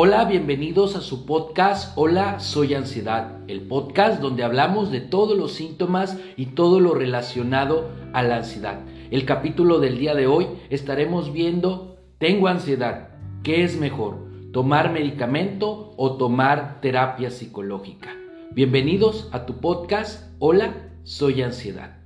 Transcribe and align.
Hola, 0.00 0.26
bienvenidos 0.26 0.94
a 0.94 1.00
su 1.00 1.26
podcast 1.26 1.92
Hola, 1.96 2.38
soy 2.38 2.74
ansiedad, 2.74 3.40
el 3.48 3.62
podcast 3.62 4.20
donde 4.20 4.44
hablamos 4.44 4.92
de 4.92 5.00
todos 5.00 5.36
los 5.36 5.54
síntomas 5.54 6.16
y 6.36 6.46
todo 6.46 6.78
lo 6.78 6.94
relacionado 6.94 7.90
a 8.12 8.22
la 8.22 8.36
ansiedad. 8.36 8.78
El 9.10 9.24
capítulo 9.24 9.80
del 9.80 9.98
día 9.98 10.14
de 10.14 10.28
hoy 10.28 10.46
estaremos 10.70 11.32
viendo 11.32 11.98
Tengo 12.18 12.46
ansiedad, 12.46 13.08
¿qué 13.42 13.64
es 13.64 13.76
mejor? 13.76 14.18
¿Tomar 14.52 14.92
medicamento 14.92 15.94
o 15.96 16.16
tomar 16.16 16.80
terapia 16.80 17.32
psicológica? 17.32 18.14
Bienvenidos 18.52 19.28
a 19.32 19.46
tu 19.46 19.54
podcast 19.54 20.30
Hola, 20.38 20.92
soy 21.02 21.42
ansiedad. 21.42 21.96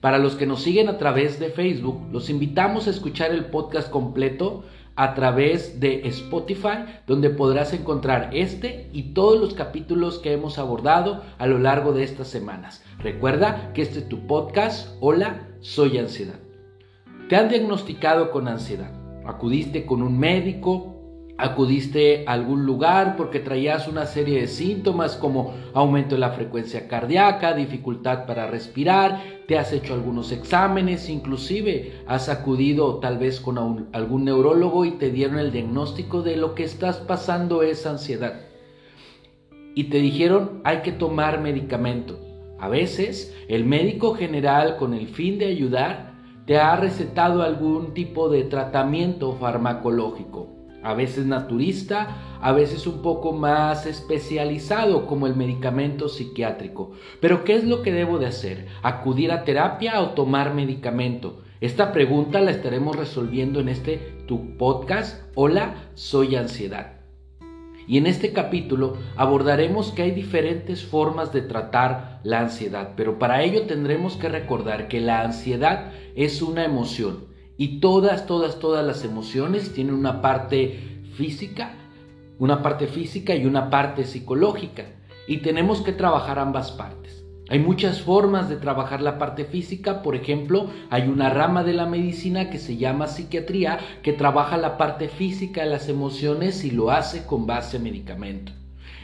Para 0.00 0.18
los 0.18 0.34
que 0.34 0.46
nos 0.46 0.62
siguen 0.62 0.88
a 0.88 0.98
través 0.98 1.38
de 1.38 1.50
Facebook, 1.50 2.08
los 2.10 2.28
invitamos 2.28 2.88
a 2.88 2.90
escuchar 2.90 3.30
el 3.30 3.46
podcast 3.46 3.88
completo 3.88 4.64
a 4.96 5.14
través 5.14 5.78
de 5.78 6.08
Spotify, 6.08 6.84
donde 7.06 7.30
podrás 7.30 7.72
encontrar 7.72 8.30
este 8.32 8.88
y 8.92 9.14
todos 9.14 9.38
los 9.38 9.54
capítulos 9.54 10.18
que 10.18 10.32
hemos 10.32 10.58
abordado 10.58 11.22
a 11.38 11.46
lo 11.46 11.58
largo 11.58 11.92
de 11.92 12.02
estas 12.02 12.28
semanas. 12.28 12.82
Recuerda 12.98 13.72
que 13.74 13.82
este 13.82 14.00
es 14.00 14.08
tu 14.08 14.26
podcast, 14.26 14.96
Hola, 15.00 15.48
soy 15.60 15.98
ansiedad. 15.98 16.40
¿Te 17.28 17.36
han 17.36 17.48
diagnosticado 17.48 18.30
con 18.30 18.48
ansiedad? 18.48 18.90
¿Acudiste 19.26 19.84
con 19.84 20.02
un 20.02 20.18
médico? 20.18 20.95
Acudiste 21.38 22.24
a 22.26 22.32
algún 22.32 22.64
lugar 22.64 23.16
porque 23.16 23.40
traías 23.40 23.88
una 23.88 24.06
serie 24.06 24.40
de 24.40 24.46
síntomas 24.46 25.16
como 25.16 25.54
aumento 25.74 26.14
de 26.14 26.20
la 26.20 26.30
frecuencia 26.30 26.88
cardíaca, 26.88 27.52
dificultad 27.52 28.26
para 28.26 28.46
respirar, 28.46 29.22
te 29.46 29.58
has 29.58 29.72
hecho 29.72 29.94
algunos 29.94 30.32
exámenes, 30.32 31.10
inclusive 31.10 32.00
has 32.06 32.28
acudido 32.28 32.98
tal 33.00 33.18
vez 33.18 33.40
con 33.40 33.88
algún 33.92 34.24
neurólogo 34.24 34.84
y 34.84 34.92
te 34.92 35.10
dieron 35.10 35.38
el 35.38 35.52
diagnóstico 35.52 36.22
de 36.22 36.36
lo 36.36 36.54
que 36.54 36.64
estás 36.64 36.98
pasando 36.98 37.62
es 37.62 37.86
ansiedad. 37.86 38.40
Y 39.74 39.84
te 39.84 39.98
dijeron 39.98 40.62
hay 40.64 40.78
que 40.78 40.92
tomar 40.92 41.40
medicamento. 41.40 42.18
A 42.58 42.68
veces 42.68 43.36
el 43.48 43.66
médico 43.66 44.14
general 44.14 44.76
con 44.78 44.94
el 44.94 45.08
fin 45.08 45.38
de 45.38 45.46
ayudar 45.46 46.14
te 46.46 46.56
ha 46.56 46.76
recetado 46.76 47.42
algún 47.42 47.92
tipo 47.92 48.30
de 48.30 48.44
tratamiento 48.44 49.34
farmacológico 49.34 50.55
a 50.86 50.94
veces 50.94 51.26
naturista, 51.26 52.38
a 52.40 52.52
veces 52.52 52.86
un 52.86 53.02
poco 53.02 53.32
más 53.32 53.86
especializado 53.86 55.06
como 55.06 55.26
el 55.26 55.34
medicamento 55.34 56.08
psiquiátrico. 56.08 56.92
Pero 57.20 57.42
¿qué 57.42 57.56
es 57.56 57.64
lo 57.64 57.82
que 57.82 57.92
debo 57.92 58.18
de 58.18 58.26
hacer? 58.26 58.68
¿Acudir 58.82 59.32
a 59.32 59.42
terapia 59.42 60.00
o 60.00 60.10
tomar 60.10 60.54
medicamento? 60.54 61.42
Esta 61.60 61.90
pregunta 61.90 62.40
la 62.40 62.52
estaremos 62.52 62.94
resolviendo 62.94 63.58
en 63.58 63.68
este 63.68 63.96
tu 64.28 64.56
podcast. 64.56 65.24
Hola, 65.34 65.74
soy 65.94 66.36
ansiedad. 66.36 67.00
Y 67.88 67.98
en 67.98 68.06
este 68.06 68.32
capítulo 68.32 68.96
abordaremos 69.16 69.90
que 69.90 70.02
hay 70.02 70.12
diferentes 70.12 70.84
formas 70.84 71.32
de 71.32 71.42
tratar 71.42 72.20
la 72.22 72.40
ansiedad, 72.40 72.92
pero 72.96 73.18
para 73.18 73.42
ello 73.42 73.62
tendremos 73.62 74.16
que 74.16 74.28
recordar 74.28 74.86
que 74.86 75.00
la 75.00 75.22
ansiedad 75.22 75.90
es 76.14 76.42
una 76.42 76.64
emoción 76.64 77.35
y 77.56 77.80
todas, 77.80 78.26
todas, 78.26 78.58
todas 78.58 78.84
las 78.84 79.04
emociones 79.04 79.72
tienen 79.72 79.94
una 79.94 80.20
parte 80.20 81.00
física, 81.14 81.74
una 82.38 82.62
parte 82.62 82.86
física 82.86 83.34
y 83.34 83.46
una 83.46 83.70
parte 83.70 84.04
psicológica. 84.04 84.84
Y 85.26 85.38
tenemos 85.38 85.80
que 85.80 85.92
trabajar 85.92 86.38
ambas 86.38 86.70
partes. 86.72 87.24
Hay 87.48 87.60
muchas 87.60 88.02
formas 88.02 88.48
de 88.48 88.56
trabajar 88.56 89.00
la 89.00 89.18
parte 89.18 89.44
física, 89.44 90.02
por 90.02 90.16
ejemplo, 90.16 90.68
hay 90.90 91.08
una 91.08 91.30
rama 91.30 91.62
de 91.62 91.74
la 91.74 91.86
medicina 91.86 92.50
que 92.50 92.58
se 92.58 92.76
llama 92.76 93.06
psiquiatría 93.06 93.78
que 94.02 94.12
trabaja 94.12 94.56
la 94.56 94.76
parte 94.76 95.08
física 95.08 95.62
de 95.62 95.70
las 95.70 95.88
emociones 95.88 96.64
y 96.64 96.72
lo 96.72 96.90
hace 96.90 97.24
con 97.24 97.46
base 97.46 97.76
a 97.76 97.80
medicamento. 97.80 98.52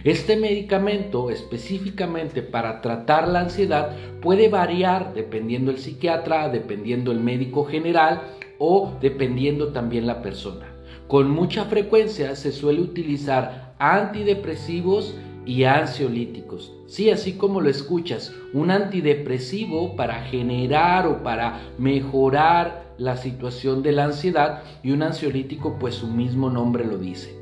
Este 0.02 0.36
medicamento 0.36 1.30
específicamente 1.30 2.42
para 2.42 2.80
tratar 2.80 3.28
la 3.28 3.42
ansiedad 3.42 3.96
puede 4.20 4.48
variar 4.48 5.14
dependiendo 5.14 5.70
el 5.70 5.78
psiquiatra, 5.78 6.48
dependiendo 6.48 7.12
el 7.12 7.20
médico 7.20 7.64
general 7.64 8.22
o 8.64 8.96
dependiendo 9.00 9.72
también 9.72 10.06
la 10.06 10.22
persona. 10.22 10.68
Con 11.08 11.28
mucha 11.28 11.64
frecuencia 11.64 12.36
se 12.36 12.52
suele 12.52 12.80
utilizar 12.80 13.74
antidepresivos 13.80 15.16
y 15.44 15.64
ansiolíticos. 15.64 16.72
Sí, 16.86 17.10
así 17.10 17.32
como 17.32 17.60
lo 17.60 17.68
escuchas, 17.68 18.32
un 18.52 18.70
antidepresivo 18.70 19.96
para 19.96 20.22
generar 20.26 21.08
o 21.08 21.24
para 21.24 21.72
mejorar 21.76 22.94
la 22.98 23.16
situación 23.16 23.82
de 23.82 23.90
la 23.90 24.04
ansiedad 24.04 24.62
y 24.84 24.92
un 24.92 25.02
ansiolítico, 25.02 25.76
pues 25.80 25.96
su 25.96 26.06
mismo 26.06 26.48
nombre 26.48 26.84
lo 26.84 26.98
dice, 26.98 27.36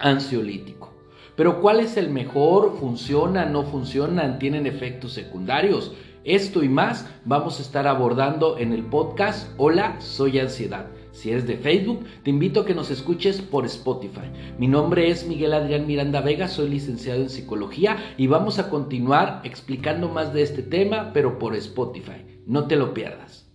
ansiolítico. 0.00 0.92
Pero 1.36 1.60
¿cuál 1.60 1.78
es 1.78 1.96
el 1.96 2.10
mejor? 2.10 2.76
¿Funcionan? 2.80 3.52
¿No 3.52 3.62
funcionan? 3.62 4.40
¿Tienen 4.40 4.66
efectos 4.66 5.12
secundarios? 5.12 5.92
Esto 6.24 6.62
y 6.62 6.68
más 6.68 7.08
vamos 7.24 7.58
a 7.58 7.62
estar 7.62 7.86
abordando 7.86 8.58
en 8.58 8.74
el 8.74 8.84
podcast 8.84 9.50
Hola, 9.56 9.98
soy 10.00 10.38
ansiedad. 10.38 10.86
Si 11.12 11.30
eres 11.30 11.46
de 11.46 11.56
Facebook, 11.56 12.04
te 12.22 12.28
invito 12.28 12.60
a 12.60 12.66
que 12.66 12.74
nos 12.74 12.90
escuches 12.90 13.40
por 13.40 13.64
Spotify. 13.64 14.30
Mi 14.58 14.68
nombre 14.68 15.10
es 15.10 15.26
Miguel 15.26 15.54
Adrián 15.54 15.86
Miranda 15.86 16.20
Vega, 16.20 16.46
soy 16.48 16.68
licenciado 16.68 17.22
en 17.22 17.30
psicología 17.30 17.96
y 18.18 18.26
vamos 18.26 18.58
a 18.58 18.68
continuar 18.68 19.40
explicando 19.44 20.10
más 20.10 20.34
de 20.34 20.42
este 20.42 20.62
tema, 20.62 21.10
pero 21.14 21.38
por 21.38 21.56
Spotify. 21.56 22.42
No 22.46 22.66
te 22.66 22.76
lo 22.76 22.92
pierdas. 22.92 23.49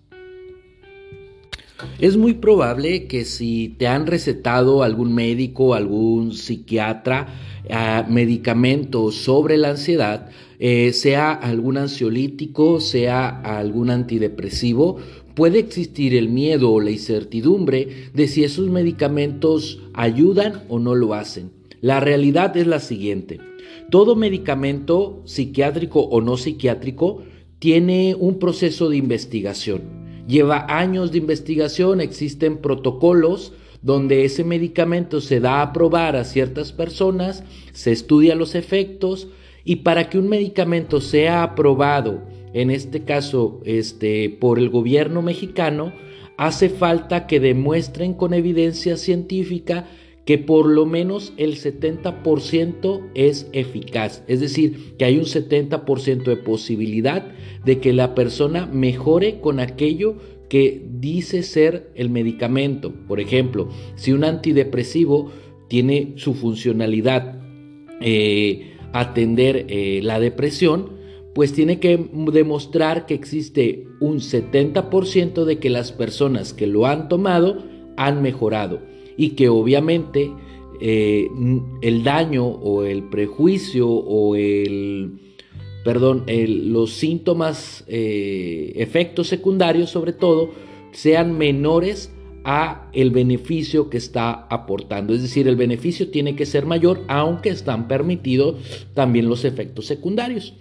Es 2.00 2.16
muy 2.16 2.36
probable 2.36 3.08
que 3.08 3.25
si 3.25 3.75
te 3.78 3.88
han 3.88 4.08
recetado 4.08 4.84
algún 4.84 5.13
médico, 5.13 5.74
algún 5.74 6.34
psiquiatra, 6.34 7.28
medicamentos 8.08 9.16
sobre 9.16 9.58
la 9.58 9.72
ansiedad, 9.72 10.30
eh, 10.59 10.94
sea 10.94 11.31
algún 11.31 11.78
ansiolítico, 11.78 12.80
sea 12.80 13.28
algún 13.28 13.90
antidepresivo, 13.90 14.97
puede 15.34 15.59
existir 15.59 16.16
el 16.16 16.30
miedo 16.30 16.72
o 16.72 16.80
la 16.80 16.91
incertidumbre 16.91 18.09
de 18.14 18.28
si 18.28 18.44
esos 18.44 18.69
medicamentos 18.69 19.81
ayudan 19.94 20.64
o 20.69 20.80
no 20.80 20.96
lo 20.96 21.14
hacen. 21.14 21.52
La 21.81 22.00
realidad 22.00 22.56
es 22.56 22.68
la 22.68 22.80
siguiente. 22.80 23.40
Todo 23.90 24.16
medicamento, 24.16 25.22
psiquiátrico 25.25 26.02
o 26.02 26.22
no 26.22 26.38
psiquiátrico, 26.38 27.24
tiene 27.59 28.16
un 28.18 28.40
proceso 28.40 28.90
de 28.90 28.97
investigación. 28.97 30.05
Lleva 30.28 30.66
años 30.69 31.12
de 31.12 31.19
investigación, 31.19 32.02
existen 32.02 32.58
protocolos 32.58 33.53
donde 33.81 34.25
ese 34.25 34.44
medicamento 34.44 35.22
se 35.22 35.40
da 35.40 35.62
a 35.62 35.72
probar 35.72 36.16
a 36.16 36.24
ciertas 36.24 36.72
personas, 36.72 37.44
se 37.72 37.91
estudia 37.91 38.34
los 38.34 38.56
efectos 38.56 39.28
y 39.64 39.78
para 39.78 40.09
que 40.09 40.18
un 40.18 40.28
medicamento 40.28 41.02
sea 41.02 41.44
aprobado, 41.44 42.24
en 42.53 42.72
este 42.72 43.03
caso 43.03 43.62
este, 43.66 44.30
por 44.30 44.58
el 44.58 44.69
gobierno 44.69 45.22
mexicano, 45.22 45.94
hace 46.38 46.69
falta 46.69 47.28
que 47.28 47.40
demuestren 47.40 48.14
con 48.14 48.34
evidencia 48.34 48.97
científica 48.97 49.88
que 50.25 50.40
por 50.40 50.66
lo 50.68 50.88
menos 50.88 51.34
el 51.38 51.56
70% 51.56 53.02
es 53.13 53.47
eficaz, 53.53 54.24
es 54.28 54.41
decir, 54.41 54.96
que 54.97 55.06
hay 55.06 55.18
un 55.18 55.25
70% 55.25 56.24
de 56.24 56.38
posibilidad 56.38 57.31
de 57.63 57.80
que 57.80 57.94
la 57.94 58.16
persona 58.16 58.66
mejore 58.66 59.40
con 59.40 59.59
aquello 59.59 60.16
que 60.50 60.84
dice 61.00 61.44
ser 61.44 61.91
el 61.96 62.09
medicamento. 62.09 62.94
Por 63.08 63.19
ejemplo, 63.19 63.69
si 63.96 64.14
un 64.14 64.24
antidepresivo 64.24 65.31
tiene 65.68 66.14
su 66.18 66.34
funcionalidad 66.34 67.40
eh, 68.02 68.74
atender 68.94 69.66
eh, 69.69 70.02
la 70.03 70.19
depresión, 70.19 70.96
pues 71.35 71.53
tiene 71.53 71.80
que 71.80 72.09
demostrar 72.31 73.06
que 73.06 73.14
existe 73.14 73.88
un 74.00 74.20
70% 74.20 75.44
de 75.44 75.59
que 75.59 75.70
las 75.70 75.91
personas 75.91 76.53
que 76.53 76.66
lo 76.66 76.85
han 76.85 77.09
tomado 77.09 77.64
han 77.97 78.22
mejorado 78.22 78.95
y 79.17 79.29
que 79.29 79.50
obviamente 79.50 80.32
eh, 80.79 81.29
el 81.82 82.03
daño 82.03 82.46
o 82.46 82.84
el 82.84 83.03
prejuicio 83.03 83.88
o 83.90 84.35
el 84.35 85.26
perdón, 85.85 86.23
los 86.28 86.94
síntomas, 86.94 87.84
eh, 87.88 88.73
efectos 88.76 89.28
secundarios 89.28 89.91
sobre 89.91 90.14
todo, 90.14 90.50
sean 90.91 91.38
menores 91.38 92.12
a 92.44 92.90
el 92.91 93.12
beneficio 93.12 93.88
que 93.91 93.97
está 93.97 94.47
aportando. 94.50 95.14
Es 95.14 95.22
decir, 95.22 95.47
el 95.47 95.56
beneficio 95.56 96.09
tiene 96.09 96.35
que 96.35 96.47
ser 96.47 96.66
mayor, 96.66 97.03
aunque 97.08 97.50
están 97.50 97.88
permitidos 97.88 98.56
también 98.96 99.29
los 99.29 99.46
efectos 99.46 99.85
secundarios. 99.85 100.56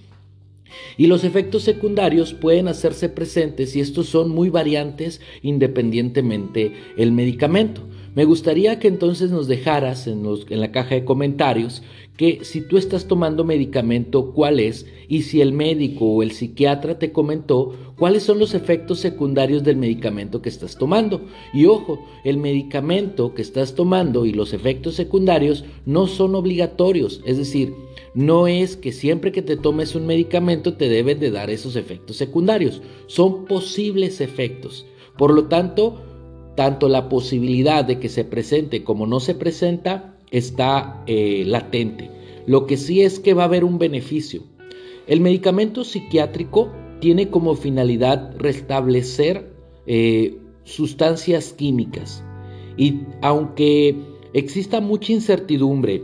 Y 0.99 1.07
los 1.07 1.25
efectos 1.25 1.63
secundarios 1.63 2.35
pueden 2.35 2.69
hacerse 2.69 3.09
presentes 3.09 3.77
y 3.77 3.81
estos 3.81 4.09
son 4.09 4.29
muy 4.29 4.51
variantes 4.51 5.23
independientemente 5.41 6.73
el 6.99 7.13
medicamento. 7.13 7.81
Me 8.15 8.25
gustaría 8.25 8.79
que 8.79 8.87
entonces 8.87 9.33
nos 9.33 9.49
dejaras 9.49 10.07
en, 10.07 10.23
la 10.49 10.71
caja 10.71 10.95
de 10.95 11.05
comentarios 11.05 11.83
que 12.17 12.45
si 12.45 12.61
tú 12.61 12.79
estás 12.79 13.09
tomando 13.09 13.43
medicamento, 13.43 14.33
cuál 14.33 14.61
es, 14.61 14.87
y 15.09 15.23
si 15.23 15.41
el 15.41 15.53
médico 15.53 16.05
o 16.07 16.23
el 16.23 16.31
psiquiatra 16.31 16.97
te 17.01 17.11
comentó 17.11 17.75
cuáles 17.99 18.23
son 18.23 18.39
los 18.39 18.55
efectos 18.55 19.01
secundarios 19.01 19.65
del 19.65 19.79
medicamento 19.79 20.41
que 20.41 20.49
estás 20.49 20.79
tomando. 20.79 21.23
Y 21.53 21.67
ojo, 21.67 22.07
el 22.23 22.37
medicamento 22.37 23.35
que 23.35 23.43
estás 23.43 23.75
tomando 23.75 24.27
y 24.27 24.33
los 24.33 24.53
efectos 24.53 24.95
secundarios 24.95 25.65
no 25.85 26.07
son 26.07 26.37
obligatorios, 26.37 27.21
es 27.27 27.37
decir, 27.37 27.75
no 28.15 28.47
es 28.47 28.77
que 28.77 28.93
siempre 28.93 29.33
que 29.33 29.43
te 29.43 29.57
tomes 29.57 29.97
un 29.97 30.07
medicamento 30.07 30.75
te 30.75 30.89
deben 30.89 31.19
de 31.19 31.33
dar 31.33 31.51
esos 31.51 31.75
efectos 31.75 32.17
secundarios, 32.17 32.81
son 33.09 33.45
posibles 33.47 34.21
efectos. 34.21 34.87
Por 35.19 35.35
lo 35.35 35.47
tanto, 35.47 36.01
tanto 36.55 36.89
la 36.89 37.09
posibilidad 37.09 37.85
de 37.85 37.99
que 37.99 38.09
se 38.09 38.25
presente 38.25 38.85
como 38.85 39.07
no 39.07 39.21
se 39.21 39.35
presenta 39.35 40.17
está 40.31 41.03
eh, 41.07 41.45
latente. 41.47 42.11
Lo 42.47 42.67
que 42.67 42.77
sí 42.77 43.03
es 43.03 43.21
que 43.21 43.35
va 43.35 43.43
a 43.43 43.47
haber 43.47 43.65
un 43.65 43.79
beneficio. 43.79 44.43
El 45.07 45.21
medicamento 45.21 45.85
psiquiátrico 45.85 46.73
tiene 47.01 47.29
como 47.29 47.55
finalidad 47.55 48.35
restablecer 48.39 49.53
eh, 49.87 50.39
sustancias 50.65 51.53
químicas 51.53 52.25
y 52.77 53.01
aunque 53.21 53.97
exista 54.33 54.81
mucha 54.81 55.13
incertidumbre 55.13 56.03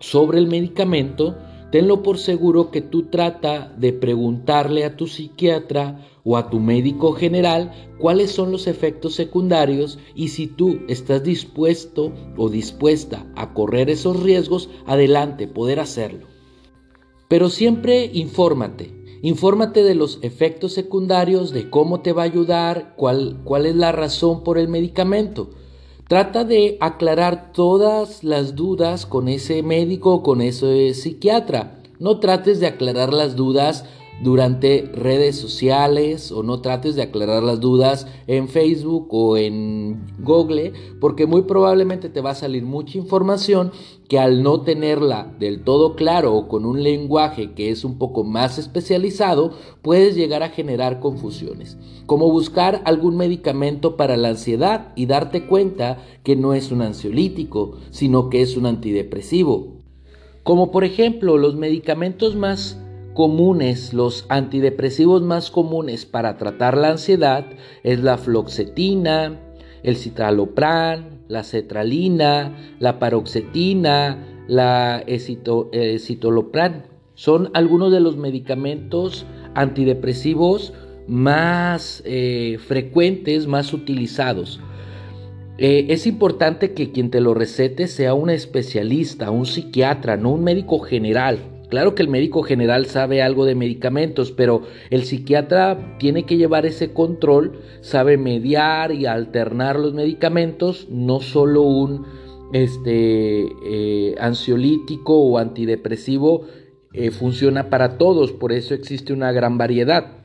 sobre 0.00 0.38
el 0.38 0.46
medicamento, 0.46 1.36
tenlo 1.74 2.04
por 2.04 2.18
seguro 2.18 2.70
que 2.70 2.82
tú 2.82 3.06
trata 3.06 3.74
de 3.76 3.92
preguntarle 3.92 4.84
a 4.84 4.96
tu 4.96 5.08
psiquiatra 5.08 6.06
o 6.22 6.36
a 6.36 6.48
tu 6.48 6.60
médico 6.60 7.14
general 7.14 7.72
cuáles 7.98 8.30
son 8.30 8.52
los 8.52 8.68
efectos 8.68 9.16
secundarios 9.16 9.98
y 10.14 10.28
si 10.28 10.46
tú 10.46 10.78
estás 10.86 11.24
dispuesto 11.24 12.12
o 12.36 12.48
dispuesta 12.48 13.26
a 13.34 13.54
correr 13.54 13.90
esos 13.90 14.22
riesgos, 14.22 14.70
adelante, 14.86 15.48
poder 15.48 15.80
hacerlo. 15.80 16.28
Pero 17.26 17.48
siempre 17.48 18.08
infórmate, 18.14 18.94
infórmate 19.22 19.82
de 19.82 19.96
los 19.96 20.20
efectos 20.22 20.74
secundarios, 20.74 21.50
de 21.50 21.70
cómo 21.70 22.02
te 22.02 22.12
va 22.12 22.22
a 22.22 22.26
ayudar, 22.26 22.94
cuál, 22.96 23.40
cuál 23.42 23.66
es 23.66 23.74
la 23.74 23.90
razón 23.90 24.44
por 24.44 24.58
el 24.58 24.68
medicamento. 24.68 25.50
Trata 26.08 26.44
de 26.44 26.76
aclarar 26.80 27.52
todas 27.52 28.24
las 28.24 28.54
dudas 28.54 29.06
con 29.06 29.26
ese 29.26 29.62
médico 29.62 30.16
o 30.16 30.22
con 30.22 30.42
ese 30.42 30.92
psiquiatra. 30.92 31.78
No 31.98 32.20
trates 32.20 32.60
de 32.60 32.66
aclarar 32.66 33.14
las 33.14 33.36
dudas 33.36 33.86
durante 34.22 34.90
redes 34.94 35.36
sociales 35.36 36.30
o 36.30 36.42
no 36.42 36.60
trates 36.60 36.94
de 36.94 37.02
aclarar 37.02 37.42
las 37.42 37.60
dudas 37.60 38.06
en 38.26 38.48
Facebook 38.48 39.08
o 39.10 39.36
en 39.36 40.06
Google 40.20 40.72
porque 41.00 41.26
muy 41.26 41.42
probablemente 41.42 42.08
te 42.08 42.20
va 42.20 42.30
a 42.30 42.34
salir 42.34 42.64
mucha 42.64 42.98
información 42.98 43.72
que 44.08 44.18
al 44.18 44.42
no 44.42 44.60
tenerla 44.60 45.34
del 45.38 45.64
todo 45.64 45.96
claro 45.96 46.34
o 46.34 46.48
con 46.48 46.64
un 46.64 46.82
lenguaje 46.82 47.52
que 47.54 47.70
es 47.70 47.84
un 47.84 47.98
poco 47.98 48.22
más 48.22 48.58
especializado 48.58 49.52
puedes 49.82 50.14
llegar 50.14 50.42
a 50.42 50.50
generar 50.50 51.00
confusiones. 51.00 51.76
Como 52.06 52.30
buscar 52.30 52.82
algún 52.84 53.16
medicamento 53.16 53.96
para 53.96 54.16
la 54.16 54.28
ansiedad 54.28 54.92
y 54.94 55.06
darte 55.06 55.46
cuenta 55.46 55.98
que 56.22 56.36
no 56.36 56.54
es 56.54 56.70
un 56.70 56.82
ansiolítico 56.82 57.78
sino 57.90 58.30
que 58.30 58.42
es 58.42 58.56
un 58.56 58.66
antidepresivo. 58.66 59.74
Como 60.44 60.70
por 60.70 60.84
ejemplo 60.84 61.38
los 61.38 61.56
medicamentos 61.56 62.36
más 62.36 62.78
comunes, 63.14 63.94
los 63.94 64.26
antidepresivos 64.28 65.22
más 65.22 65.50
comunes 65.50 66.04
para 66.04 66.36
tratar 66.36 66.76
la 66.76 66.90
ansiedad 66.90 67.46
es 67.82 68.00
la 68.00 68.18
floxetina, 68.18 69.40
el 69.82 69.96
citalopran, 69.96 71.22
la 71.28 71.44
cetralina, 71.44 72.56
la 72.80 72.98
paroxetina, 72.98 74.44
la 74.48 75.02
escitalopran. 75.06 76.86
Son 77.14 77.50
algunos 77.54 77.92
de 77.92 78.00
los 78.00 78.16
medicamentos 78.16 79.24
antidepresivos 79.54 80.72
más 81.06 82.02
eh, 82.04 82.58
frecuentes, 82.66 83.46
más 83.46 83.72
utilizados. 83.72 84.60
Eh, 85.56 85.86
es 85.90 86.08
importante 86.08 86.72
que 86.74 86.90
quien 86.90 87.10
te 87.10 87.20
lo 87.20 87.32
recete 87.32 87.86
sea 87.86 88.14
un 88.14 88.30
especialista, 88.30 89.30
un 89.30 89.46
psiquiatra, 89.46 90.16
no 90.16 90.32
un 90.32 90.42
médico 90.42 90.80
general. 90.80 91.53
Claro 91.74 91.96
que 91.96 92.02
el 92.02 92.08
médico 92.08 92.44
general 92.44 92.86
sabe 92.86 93.20
algo 93.20 93.44
de 93.46 93.56
medicamentos, 93.56 94.30
pero 94.30 94.62
el 94.90 95.02
psiquiatra 95.02 95.96
tiene 95.98 96.22
que 96.22 96.36
llevar 96.36 96.66
ese 96.66 96.92
control, 96.92 97.58
sabe 97.80 98.16
mediar 98.16 98.92
y 98.92 99.06
alternar 99.06 99.80
los 99.80 99.92
medicamentos, 99.92 100.86
no 100.88 101.18
solo 101.18 101.62
un 101.62 102.06
este, 102.52 103.48
eh, 103.66 104.14
ansiolítico 104.20 105.18
o 105.18 105.36
antidepresivo 105.36 106.46
eh, 106.92 107.10
funciona 107.10 107.70
para 107.70 107.98
todos, 107.98 108.30
por 108.30 108.52
eso 108.52 108.72
existe 108.72 109.12
una 109.12 109.32
gran 109.32 109.58
variedad. 109.58 110.18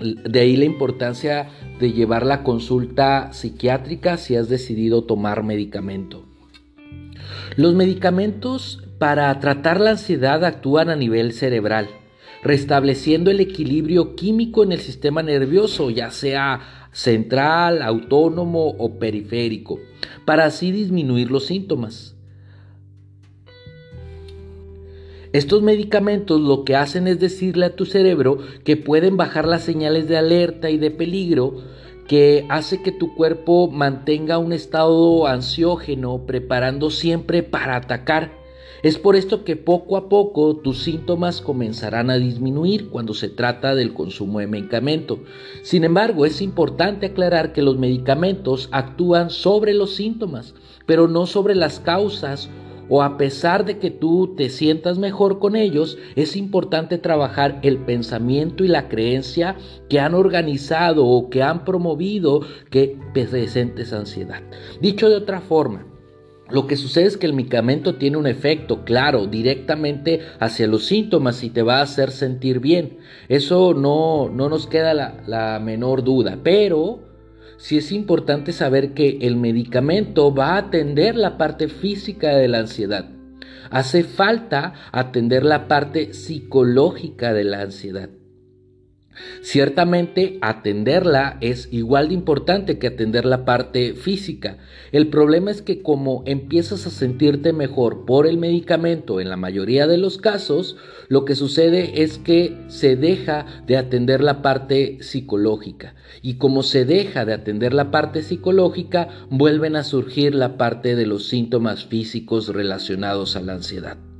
De 0.00 0.40
ahí 0.40 0.56
la 0.56 0.64
importancia 0.64 1.48
de 1.78 1.92
llevar 1.92 2.26
la 2.26 2.42
consulta 2.42 3.32
psiquiátrica 3.32 4.16
si 4.16 4.34
has 4.34 4.48
decidido 4.48 5.04
tomar 5.04 5.44
medicamento. 5.44 6.24
Los 7.54 7.74
medicamentos 7.74 8.82
para 9.02 9.36
tratar 9.40 9.80
la 9.80 9.90
ansiedad 9.90 10.44
actúan 10.44 10.88
a 10.88 10.94
nivel 10.94 11.32
cerebral, 11.32 11.88
restableciendo 12.44 13.32
el 13.32 13.40
equilibrio 13.40 14.14
químico 14.14 14.62
en 14.62 14.70
el 14.70 14.78
sistema 14.78 15.24
nervioso, 15.24 15.90
ya 15.90 16.12
sea 16.12 16.88
central, 16.92 17.82
autónomo 17.82 18.68
o 18.68 19.00
periférico, 19.00 19.80
para 20.24 20.44
así 20.44 20.70
disminuir 20.70 21.32
los 21.32 21.46
síntomas. 21.46 22.14
Estos 25.32 25.62
medicamentos 25.62 26.40
lo 26.40 26.64
que 26.64 26.76
hacen 26.76 27.08
es 27.08 27.18
decirle 27.18 27.66
a 27.66 27.74
tu 27.74 27.86
cerebro 27.86 28.38
que 28.62 28.76
pueden 28.76 29.16
bajar 29.16 29.48
las 29.48 29.64
señales 29.64 30.06
de 30.06 30.16
alerta 30.16 30.70
y 30.70 30.78
de 30.78 30.92
peligro 30.92 31.56
que 32.06 32.46
hace 32.50 32.82
que 32.82 32.92
tu 32.92 33.16
cuerpo 33.16 33.68
mantenga 33.68 34.38
un 34.38 34.52
estado 34.52 35.26
ansiógeno 35.26 36.24
preparando 36.24 36.88
siempre 36.90 37.42
para 37.42 37.74
atacar 37.74 38.41
es 38.82 38.98
por 38.98 39.14
esto 39.14 39.44
que 39.44 39.56
poco 39.56 39.96
a 39.96 40.08
poco 40.08 40.56
tus 40.56 40.82
síntomas 40.82 41.40
comenzarán 41.40 42.10
a 42.10 42.16
disminuir 42.16 42.88
cuando 42.90 43.14
se 43.14 43.28
trata 43.28 43.74
del 43.74 43.94
consumo 43.94 44.40
de 44.40 44.48
medicamento. 44.48 45.20
Sin 45.62 45.84
embargo, 45.84 46.26
es 46.26 46.42
importante 46.42 47.06
aclarar 47.06 47.52
que 47.52 47.62
los 47.62 47.78
medicamentos 47.78 48.68
actúan 48.72 49.30
sobre 49.30 49.72
los 49.72 49.94
síntomas, 49.94 50.54
pero 50.84 51.06
no 51.06 51.26
sobre 51.26 51.54
las 51.54 51.78
causas 51.78 52.50
o 52.88 53.02
a 53.02 53.16
pesar 53.16 53.64
de 53.64 53.78
que 53.78 53.90
tú 53.90 54.34
te 54.36 54.50
sientas 54.50 54.98
mejor 54.98 55.38
con 55.38 55.56
ellos, 55.56 55.96
es 56.16 56.36
importante 56.36 56.98
trabajar 56.98 57.60
el 57.62 57.78
pensamiento 57.78 58.64
y 58.64 58.68
la 58.68 58.88
creencia 58.88 59.56
que 59.88 60.00
han 60.00 60.14
organizado 60.14 61.06
o 61.06 61.30
que 61.30 61.42
han 61.42 61.64
promovido 61.64 62.40
que 62.70 62.98
presentes 63.14 63.92
ansiedad. 63.92 64.42
Dicho 64.80 65.08
de 65.08 65.16
otra 65.16 65.40
forma, 65.40 65.86
lo 66.52 66.66
que 66.66 66.76
sucede 66.76 67.06
es 67.06 67.16
que 67.16 67.26
el 67.26 67.32
medicamento 67.32 67.96
tiene 67.96 68.18
un 68.18 68.26
efecto 68.26 68.84
claro 68.84 69.26
directamente 69.26 70.20
hacia 70.38 70.66
los 70.66 70.84
síntomas 70.84 71.42
y 71.42 71.50
te 71.50 71.62
va 71.62 71.78
a 71.78 71.82
hacer 71.82 72.10
sentir 72.10 72.60
bien. 72.60 72.98
Eso 73.28 73.74
no, 73.74 74.28
no 74.28 74.48
nos 74.48 74.66
queda 74.66 74.92
la, 74.94 75.22
la 75.26 75.58
menor 75.60 76.04
duda. 76.04 76.38
Pero 76.42 77.00
sí 77.56 77.78
es 77.78 77.90
importante 77.90 78.52
saber 78.52 78.92
que 78.92 79.18
el 79.22 79.36
medicamento 79.36 80.34
va 80.34 80.54
a 80.54 80.58
atender 80.58 81.16
la 81.16 81.38
parte 81.38 81.68
física 81.68 82.36
de 82.36 82.48
la 82.48 82.58
ansiedad. 82.58 83.08
Hace 83.70 84.04
falta 84.04 84.74
atender 84.92 85.44
la 85.44 85.66
parte 85.66 86.12
psicológica 86.12 87.32
de 87.32 87.44
la 87.44 87.62
ansiedad. 87.62 88.10
Ciertamente 89.42 90.38
atenderla 90.40 91.36
es 91.40 91.68
igual 91.70 92.08
de 92.08 92.14
importante 92.14 92.78
que 92.78 92.86
atender 92.86 93.24
la 93.24 93.44
parte 93.44 93.94
física. 93.94 94.58
El 94.90 95.08
problema 95.08 95.50
es 95.50 95.62
que 95.62 95.82
como 95.82 96.22
empiezas 96.26 96.86
a 96.86 96.90
sentirte 96.90 97.52
mejor 97.52 98.04
por 98.06 98.26
el 98.26 98.38
medicamento 98.38 99.20
en 99.20 99.28
la 99.28 99.36
mayoría 99.36 99.86
de 99.86 99.98
los 99.98 100.18
casos, 100.18 100.76
lo 101.08 101.24
que 101.24 101.34
sucede 101.34 102.02
es 102.02 102.18
que 102.18 102.56
se 102.68 102.96
deja 102.96 103.46
de 103.66 103.76
atender 103.76 104.22
la 104.22 104.42
parte 104.42 104.98
psicológica. 105.02 105.94
Y 106.22 106.34
como 106.34 106.62
se 106.62 106.84
deja 106.84 107.24
de 107.24 107.34
atender 107.34 107.74
la 107.74 107.90
parte 107.90 108.22
psicológica, 108.22 109.08
vuelven 109.30 109.76
a 109.76 109.84
surgir 109.84 110.34
la 110.34 110.56
parte 110.56 110.96
de 110.96 111.06
los 111.06 111.26
síntomas 111.28 111.84
físicos 111.84 112.48
relacionados 112.48 113.36
a 113.36 113.40
la 113.40 113.54
ansiedad. 113.54 114.11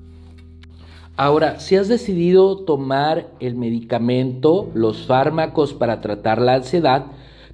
Ahora, 1.17 1.61
si 1.61 1.77
has 1.77 1.89
decidido 1.89 2.65
tomar 2.65 3.29
el 3.39 3.55
medicamento, 3.55 4.71
los 4.75 5.07
fármacos 5.07 5.75
para 5.75 6.01
tratar 6.01 6.41
la 6.41 6.55
ansiedad, 6.55 7.07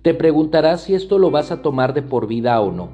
te 0.02 0.14
preguntarás 0.14 0.82
si 0.82 0.94
esto 0.94 1.18
lo 1.18 1.30
vas 1.30 1.50
a 1.50 1.60
tomar 1.60 1.92
de 1.92 2.02
por 2.02 2.28
vida 2.28 2.60
o 2.60 2.70
no. 2.70 2.90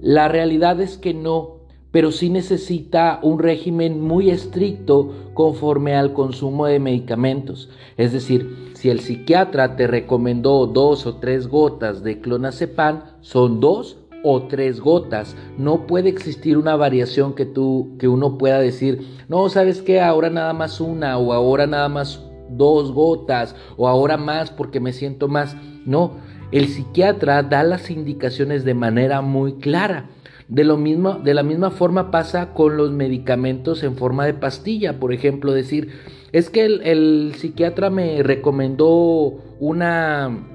La 0.00 0.28
realidad 0.28 0.80
es 0.80 0.96
que 0.96 1.12
no, 1.12 1.62
pero 1.90 2.12
sí 2.12 2.30
necesita 2.30 3.18
un 3.22 3.40
régimen 3.40 4.00
muy 4.00 4.30
estricto 4.30 5.10
conforme 5.34 5.96
al 5.96 6.12
consumo 6.12 6.66
de 6.66 6.78
medicamentos. 6.78 7.68
Es 7.96 8.12
decir, 8.12 8.72
si 8.74 8.90
el 8.90 9.00
psiquiatra 9.00 9.74
te 9.74 9.88
recomendó 9.88 10.66
dos 10.66 11.04
o 11.04 11.16
tres 11.16 11.48
gotas 11.48 12.02
de 12.02 12.20
clonazepam, 12.20 13.02
son 13.20 13.60
dos 13.60 13.98
o 14.22 14.42
tres 14.44 14.80
gotas. 14.80 15.36
No 15.58 15.86
puede 15.86 16.08
existir 16.08 16.56
una 16.58 16.76
variación 16.76 17.34
que 17.34 17.46
tú 17.46 17.96
que 17.98 18.08
uno 18.08 18.38
pueda 18.38 18.60
decir, 18.60 19.06
"No, 19.28 19.48
¿sabes 19.48 19.82
qué? 19.82 20.00
Ahora 20.00 20.30
nada 20.30 20.52
más 20.52 20.80
una 20.80 21.18
o 21.18 21.32
ahora 21.32 21.66
nada 21.66 21.88
más 21.88 22.22
dos 22.50 22.92
gotas 22.92 23.56
o 23.76 23.88
ahora 23.88 24.16
más 24.16 24.50
porque 24.50 24.80
me 24.80 24.92
siento 24.92 25.28
más." 25.28 25.56
No, 25.84 26.16
el 26.52 26.68
psiquiatra 26.68 27.42
da 27.42 27.64
las 27.64 27.90
indicaciones 27.90 28.64
de 28.64 28.74
manera 28.74 29.22
muy 29.22 29.54
clara. 29.54 30.10
De, 30.48 30.64
lo 30.64 30.76
mismo, 30.76 31.14
de 31.14 31.32
la 31.32 31.42
misma 31.42 31.70
forma 31.70 32.10
pasa 32.10 32.52
con 32.52 32.76
los 32.76 32.90
medicamentos 32.90 33.82
en 33.82 33.96
forma 33.96 34.26
de 34.26 34.34
pastilla. 34.34 35.00
Por 35.00 35.14
ejemplo, 35.14 35.52
decir, 35.52 35.92
es 36.32 36.50
que 36.50 36.66
el, 36.66 37.32
psiquiatra 37.38 37.88
me 37.88 38.22
recomendó 38.22 39.34
una, 39.60 40.46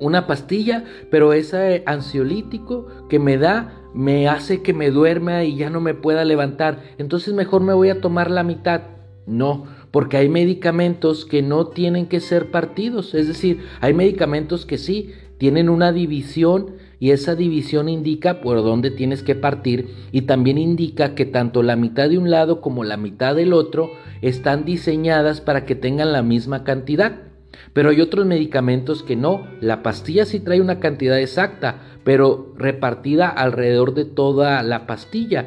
una 0.00 0.26
pastilla, 0.26 0.84
pero 1.10 1.32
ese 1.32 1.82
ansiolítico 1.86 2.86
que 3.08 3.18
me 3.18 3.38
da 3.38 3.82
me 3.94 4.28
hace 4.28 4.60
que 4.60 4.74
me 4.74 4.90
duerma 4.90 5.44
y 5.44 5.56
ya 5.56 5.70
no 5.70 5.80
me 5.80 5.94
pueda 5.94 6.24
levantar. 6.24 6.82
Entonces 6.98 7.32
mejor 7.32 7.62
me 7.62 7.72
voy 7.72 7.88
a 7.88 8.00
tomar 8.00 8.30
la 8.30 8.42
mitad. 8.42 8.82
No, 9.26 9.64
porque 9.90 10.18
hay 10.18 10.28
medicamentos 10.28 11.24
que 11.24 11.42
no 11.42 11.68
tienen 11.68 12.06
que 12.06 12.20
ser 12.20 12.50
partidos. 12.50 13.14
Es 13.14 13.26
decir, 13.26 13.62
hay 13.80 13.94
medicamentos 13.94 14.66
que 14.66 14.78
sí 14.78 15.12
tienen 15.38 15.68
una 15.68 15.92
división 15.92 16.76
y 16.98 17.10
esa 17.10 17.34
división 17.34 17.88
indica 17.88 18.40
por 18.40 18.62
dónde 18.62 18.90
tienes 18.90 19.22
que 19.22 19.34
partir 19.34 19.94
y 20.12 20.22
también 20.22 20.58
indica 20.58 21.14
que 21.14 21.26
tanto 21.26 21.62
la 21.62 21.76
mitad 21.76 22.08
de 22.08 22.18
un 22.18 22.30
lado 22.30 22.60
como 22.60 22.84
la 22.84 22.96
mitad 22.96 23.34
del 23.34 23.52
otro 23.52 23.90
están 24.22 24.64
diseñadas 24.64 25.40
para 25.40 25.66
que 25.66 25.74
tengan 25.74 26.12
la 26.12 26.22
misma 26.22 26.64
cantidad. 26.64 27.25
Pero 27.72 27.90
hay 27.90 28.00
otros 28.00 28.26
medicamentos 28.26 29.02
que 29.02 29.16
no. 29.16 29.46
La 29.60 29.82
pastilla 29.82 30.24
sí 30.24 30.40
trae 30.40 30.60
una 30.60 30.80
cantidad 30.80 31.18
exacta, 31.18 31.82
pero 32.04 32.52
repartida 32.56 33.28
alrededor 33.28 33.94
de 33.94 34.04
toda 34.04 34.62
la 34.62 34.86
pastilla. 34.86 35.46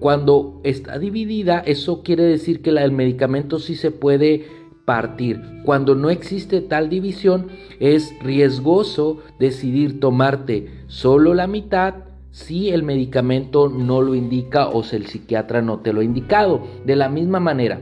Cuando 0.00 0.60
está 0.64 0.98
dividida, 0.98 1.60
eso 1.60 2.02
quiere 2.02 2.24
decir 2.24 2.62
que 2.62 2.70
el 2.70 2.92
medicamento 2.92 3.58
sí 3.58 3.74
se 3.74 3.90
puede 3.90 4.46
partir. 4.84 5.40
Cuando 5.64 5.94
no 5.94 6.10
existe 6.10 6.60
tal 6.60 6.88
división, 6.88 7.46
es 7.80 8.14
riesgoso 8.20 9.18
decidir 9.38 10.00
tomarte 10.00 10.68
solo 10.86 11.34
la 11.34 11.46
mitad 11.46 11.94
si 12.30 12.70
el 12.70 12.82
medicamento 12.82 13.68
no 13.68 14.02
lo 14.02 14.14
indica 14.14 14.68
o 14.68 14.82
si 14.82 14.96
el 14.96 15.06
psiquiatra 15.06 15.62
no 15.62 15.78
te 15.78 15.92
lo 15.92 16.00
ha 16.00 16.04
indicado. 16.04 16.66
De 16.84 16.96
la 16.96 17.08
misma 17.08 17.40
manera, 17.40 17.80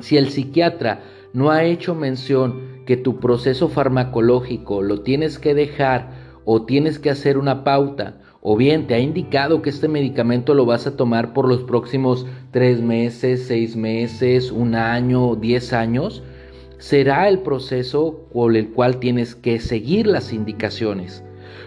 si 0.00 0.16
el 0.16 0.30
psiquiatra 0.30 1.02
no 1.32 1.50
ha 1.50 1.64
hecho 1.64 1.94
mención 1.94 2.73
que 2.86 2.96
tu 2.96 3.18
proceso 3.20 3.68
farmacológico 3.68 4.82
lo 4.82 5.02
tienes 5.02 5.38
que 5.38 5.54
dejar 5.54 6.10
o 6.44 6.64
tienes 6.64 6.98
que 6.98 7.10
hacer 7.10 7.38
una 7.38 7.64
pauta, 7.64 8.20
o 8.42 8.56
bien 8.56 8.86
te 8.86 8.94
ha 8.94 8.98
indicado 8.98 9.62
que 9.62 9.70
este 9.70 9.88
medicamento 9.88 10.52
lo 10.52 10.66
vas 10.66 10.86
a 10.86 10.96
tomar 10.96 11.32
por 11.32 11.48
los 11.48 11.62
próximos 11.62 12.26
tres 12.50 12.82
meses, 12.82 13.46
seis 13.46 13.74
meses, 13.76 14.52
un 14.52 14.74
año, 14.74 15.34
diez 15.36 15.72
años, 15.72 16.22
será 16.78 17.28
el 17.28 17.38
proceso 17.38 18.28
por 18.32 18.54
el 18.54 18.68
cual 18.70 18.98
tienes 18.98 19.34
que 19.34 19.58
seguir 19.60 20.06
las 20.06 20.34
indicaciones. 20.34 21.24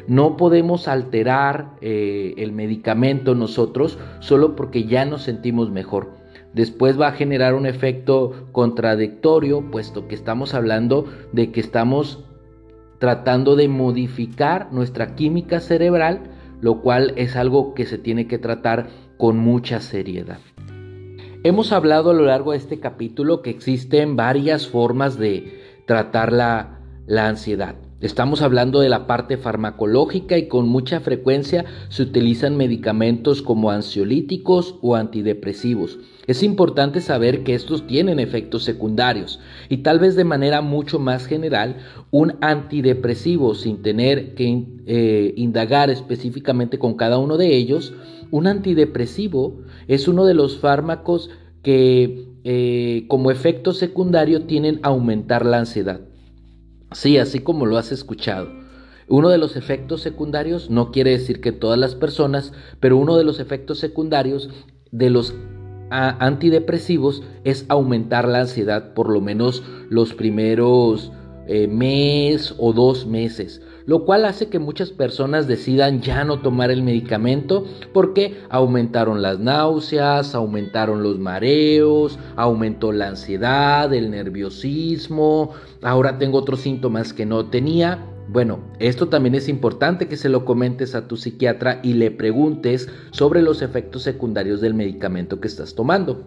No 0.07 0.37
podemos 0.37 0.87
alterar 0.87 1.71
eh, 1.81 2.35
el 2.37 2.51
medicamento 2.51 3.33
nosotros 3.33 3.97
solo 4.19 4.55
porque 4.55 4.83
ya 4.83 5.05
nos 5.05 5.23
sentimos 5.23 5.71
mejor. 5.71 6.16
Después 6.57 6.99
va 6.99 7.09
a 7.09 7.11
generar 7.11 7.53
un 7.53 7.67
efecto 7.67 8.47
contradictorio, 8.51 9.69
puesto 9.69 10.07
que 10.07 10.15
estamos 10.15 10.55
hablando 10.55 11.05
de 11.31 11.51
que 11.51 11.59
estamos 11.59 12.23
tratando 12.97 13.55
de 13.55 13.67
modificar 13.67 14.73
nuestra 14.73 15.13
química 15.13 15.59
cerebral, 15.59 16.23
lo 16.59 16.81
cual 16.81 17.13
es 17.15 17.35
algo 17.35 17.75
que 17.75 17.85
se 17.85 17.99
tiene 17.99 18.25
que 18.25 18.39
tratar 18.39 18.87
con 19.17 19.37
mucha 19.37 19.81
seriedad. 19.81 20.39
Hemos 21.43 21.71
hablado 21.71 22.09
a 22.09 22.15
lo 22.15 22.25
largo 22.25 22.53
de 22.53 22.57
este 22.57 22.79
capítulo 22.79 23.43
que 23.43 23.51
existen 23.51 24.15
varias 24.15 24.67
formas 24.67 25.19
de 25.19 25.61
tratar 25.85 26.33
la, 26.33 26.79
la 27.05 27.27
ansiedad. 27.27 27.75
Estamos 27.99 28.43
hablando 28.43 28.79
de 28.79 28.89
la 28.89 29.07
parte 29.07 29.37
farmacológica 29.37 30.37
y 30.37 30.47
con 30.47 30.69
mucha 30.69 30.99
frecuencia 30.99 31.65
se 31.89 32.03
utilizan 32.03 32.55
medicamentos 32.55 33.41
como 33.41 33.71
ansiolíticos 33.71 34.75
o 34.83 34.95
antidepresivos. 34.95 35.97
Es 36.27 36.43
importante 36.43 37.01
saber 37.01 37.43
que 37.43 37.55
estos 37.55 37.87
tienen 37.87 38.19
efectos 38.19 38.63
secundarios 38.63 39.39
y 39.67 39.77
tal 39.77 39.97
vez 39.97 40.15
de 40.15 40.25
manera 40.25 40.61
mucho 40.61 40.99
más 40.99 41.25
general 41.25 41.77
un 42.11 42.35
antidepresivo 42.41 43.55
sin 43.55 43.81
tener 43.81 44.35
que 44.35 44.65
eh, 44.85 45.33
indagar 45.35 45.89
específicamente 45.89 46.77
con 46.77 46.97
cada 46.97 47.17
uno 47.17 47.35
de 47.35 47.55
ellos, 47.55 47.95
un 48.29 48.45
antidepresivo 48.45 49.61
es 49.87 50.07
uno 50.07 50.25
de 50.25 50.35
los 50.35 50.59
fármacos 50.59 51.31
que 51.63 52.27
eh, 52.43 53.05
como 53.07 53.31
efecto 53.31 53.73
secundario 53.73 54.43
tienen 54.43 54.79
aumentar 54.83 55.47
la 55.47 55.57
ansiedad. 55.57 56.01
Sí, 56.97 57.19
así 57.19 57.41
como 57.41 57.67
lo 57.67 57.77
has 57.77 57.91
escuchado. 57.91 58.49
Uno 59.07 59.29
de 59.29 59.37
los 59.37 59.55
efectos 59.55 60.01
secundarios, 60.01 60.71
no 60.71 60.91
quiere 60.91 61.11
decir 61.11 61.41
que 61.41 61.51
todas 61.51 61.77
las 61.77 61.93
personas, 61.93 62.53
pero 62.79 62.97
uno 62.97 63.17
de 63.17 63.23
los 63.23 63.39
efectos 63.39 63.77
secundarios 63.77 64.49
de 64.89 65.11
los 65.11 65.35
antidepresivos 65.91 67.21
es 67.43 67.67
aumentar 67.69 68.27
la 68.27 68.39
ansiedad 68.39 68.95
por 68.95 69.11
lo 69.11 69.21
menos 69.21 69.61
los 69.91 70.15
primeros 70.15 71.11
eh, 71.45 71.67
mes 71.67 72.55
o 72.57 72.73
dos 72.73 73.05
meses, 73.05 73.61
lo 73.87 74.03
cual 74.03 74.25
hace 74.25 74.49
que 74.49 74.59
muchas 74.59 74.91
personas 74.91 75.47
decidan 75.47 76.01
ya 76.01 76.25
no 76.25 76.41
tomar 76.41 76.71
el 76.71 76.83
medicamento 76.83 77.65
porque 77.93 78.41
aumentaron 78.49 79.21
las 79.21 79.39
náuseas, 79.39 80.35
aumentaron 80.35 81.01
los 81.01 81.17
mareos, 81.17 82.19
aumentó 82.35 82.91
la 82.91 83.07
ansiedad, 83.07 83.91
el 83.93 84.11
nerviosismo, 84.11 85.51
ahora 85.81 86.19
tengo 86.19 86.37
otros 86.37 86.59
síntomas 86.59 87.13
que 87.13 87.25
no 87.25 87.45
tenía. 87.45 88.05
Bueno, 88.27 88.59
esto 88.79 89.07
también 89.07 89.35
es 89.35 89.47
importante 89.47 90.09
que 90.09 90.17
se 90.17 90.27
lo 90.27 90.43
comentes 90.43 90.93
a 90.93 91.07
tu 91.07 91.15
psiquiatra 91.15 91.79
y 91.81 91.93
le 91.93 92.11
preguntes 92.11 92.89
sobre 93.11 93.41
los 93.41 93.61
efectos 93.61 94.03
secundarios 94.03 94.59
del 94.59 94.73
medicamento 94.73 95.39
que 95.39 95.47
estás 95.47 95.75
tomando. 95.75 96.25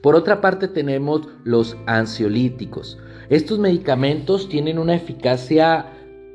Por 0.00 0.16
otra 0.16 0.40
parte 0.40 0.66
tenemos 0.66 1.28
los 1.44 1.76
ansiolíticos. 1.86 2.98
Estos 3.28 3.60
medicamentos 3.60 4.48
tienen 4.48 4.80
una 4.80 4.96
eficacia 4.96 5.86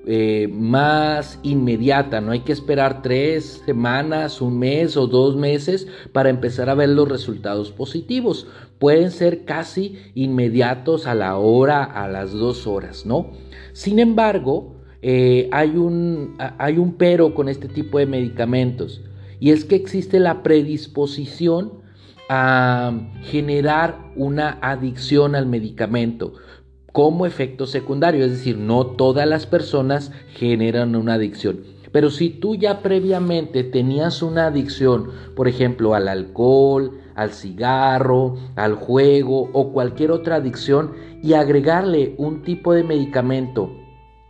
eh, 0.05 0.47
más 0.51 1.39
inmediata, 1.43 2.21
no 2.21 2.31
hay 2.31 2.39
que 2.39 2.53
esperar 2.53 3.01
tres 3.01 3.61
semanas, 3.65 4.41
un 4.41 4.57
mes 4.57 4.95
o 4.97 5.07
dos 5.07 5.35
meses 5.35 5.87
para 6.13 6.29
empezar 6.29 6.69
a 6.69 6.73
ver 6.73 6.89
los 6.89 7.07
resultados 7.07 7.71
positivos. 7.71 8.47
Pueden 8.79 9.11
ser 9.11 9.43
casi 9.43 9.97
inmediatos 10.15 11.05
a 11.05 11.15
la 11.15 11.37
hora, 11.37 11.83
a 11.83 12.07
las 12.07 12.31
dos 12.31 12.65
horas, 12.65 13.05
¿no? 13.05 13.31
Sin 13.73 13.99
embargo, 13.99 14.77
eh, 15.01 15.49
hay, 15.51 15.77
un, 15.77 16.35
hay 16.57 16.77
un 16.77 16.93
pero 16.93 17.35
con 17.35 17.49
este 17.49 17.67
tipo 17.67 17.99
de 17.99 18.05
medicamentos 18.05 19.01
y 19.39 19.51
es 19.51 19.63
que 19.63 19.75
existe 19.75 20.19
la 20.19 20.43
predisposición 20.43 21.73
a 22.29 22.93
generar 23.23 24.11
una 24.15 24.59
adicción 24.61 25.35
al 25.35 25.45
medicamento 25.45 26.33
como 26.91 27.25
efecto 27.25 27.67
secundario, 27.67 28.25
es 28.25 28.31
decir, 28.31 28.57
no 28.57 28.85
todas 28.85 29.27
las 29.27 29.45
personas 29.45 30.11
generan 30.33 30.95
una 30.95 31.13
adicción. 31.13 31.61
Pero 31.91 32.11
si 32.11 32.29
tú 32.29 32.55
ya 32.55 32.81
previamente 32.81 33.63
tenías 33.63 34.21
una 34.21 34.47
adicción, 34.47 35.09
por 35.35 35.47
ejemplo, 35.47 35.95
al 35.95 36.07
alcohol, 36.07 36.99
al 37.15 37.31
cigarro, 37.31 38.35
al 38.55 38.75
juego 38.75 39.49
o 39.53 39.71
cualquier 39.73 40.11
otra 40.11 40.35
adicción, 40.35 40.93
y 41.23 41.33
agregarle 41.33 42.13
un 42.17 42.43
tipo 42.43 42.73
de 42.73 42.83
medicamento 42.83 43.71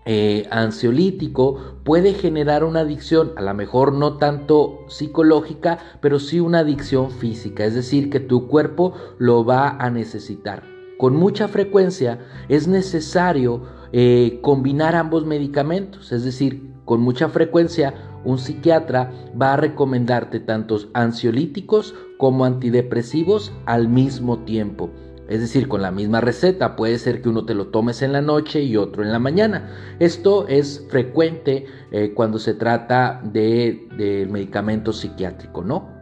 eh, 0.06 0.48
ansiolítico 0.50 1.76
puede 1.84 2.14
generar 2.14 2.64
una 2.64 2.80
adicción, 2.80 3.34
a 3.36 3.42
lo 3.42 3.54
mejor 3.54 3.94
no 3.94 4.18
tanto 4.18 4.86
psicológica, 4.88 5.78
pero 6.02 6.20
sí 6.20 6.40
una 6.40 6.60
adicción 6.60 7.12
física, 7.12 7.66
es 7.66 7.76
decir, 7.76 8.10
que 8.10 8.20
tu 8.20 8.48
cuerpo 8.48 8.94
lo 9.20 9.46
va 9.46 9.70
a 9.70 9.92
necesitar. 9.92 10.79
Con 11.00 11.16
mucha 11.16 11.48
frecuencia 11.48 12.20
es 12.50 12.68
necesario 12.68 13.64
eh, 13.94 14.40
combinar 14.42 14.98
ambos 14.98 15.26
medicamentos, 15.26 16.12
es 16.12 16.26
decir, 16.26 16.74
con 16.84 17.00
mucha 17.00 17.30
frecuencia 17.30 17.94
un 18.26 18.38
psiquiatra 18.38 19.10
va 19.42 19.54
a 19.54 19.56
recomendarte 19.56 20.42
tantos 20.42 20.90
ansiolíticos 20.94 21.96
como 22.18 22.44
antidepresivos 22.44 23.54
al 23.66 23.88
mismo 23.88 24.40
tiempo. 24.40 24.90
Es 25.30 25.40
decir, 25.40 25.70
con 25.70 25.82
la 25.82 25.92
misma 25.92 26.20
receta, 26.20 26.76
puede 26.76 27.00
ser 27.00 27.22
que 27.22 27.30
uno 27.30 27.46
te 27.46 27.54
lo 27.54 27.68
tomes 27.68 28.02
en 28.02 28.12
la 28.12 28.22
noche 28.22 28.62
y 28.64 28.76
otro 28.76 29.02
en 29.02 29.14
la 29.14 29.20
mañana. 29.20 29.72
Esto 30.00 30.50
es 30.50 30.86
frecuente 30.90 31.66
eh, 31.92 32.12
cuando 32.14 32.40
se 32.40 32.56
trata 32.56 33.22
de, 33.24 33.88
de 33.96 34.28
medicamento 34.30 34.92
psiquiátrico, 34.92 35.64
¿no? 35.64 35.99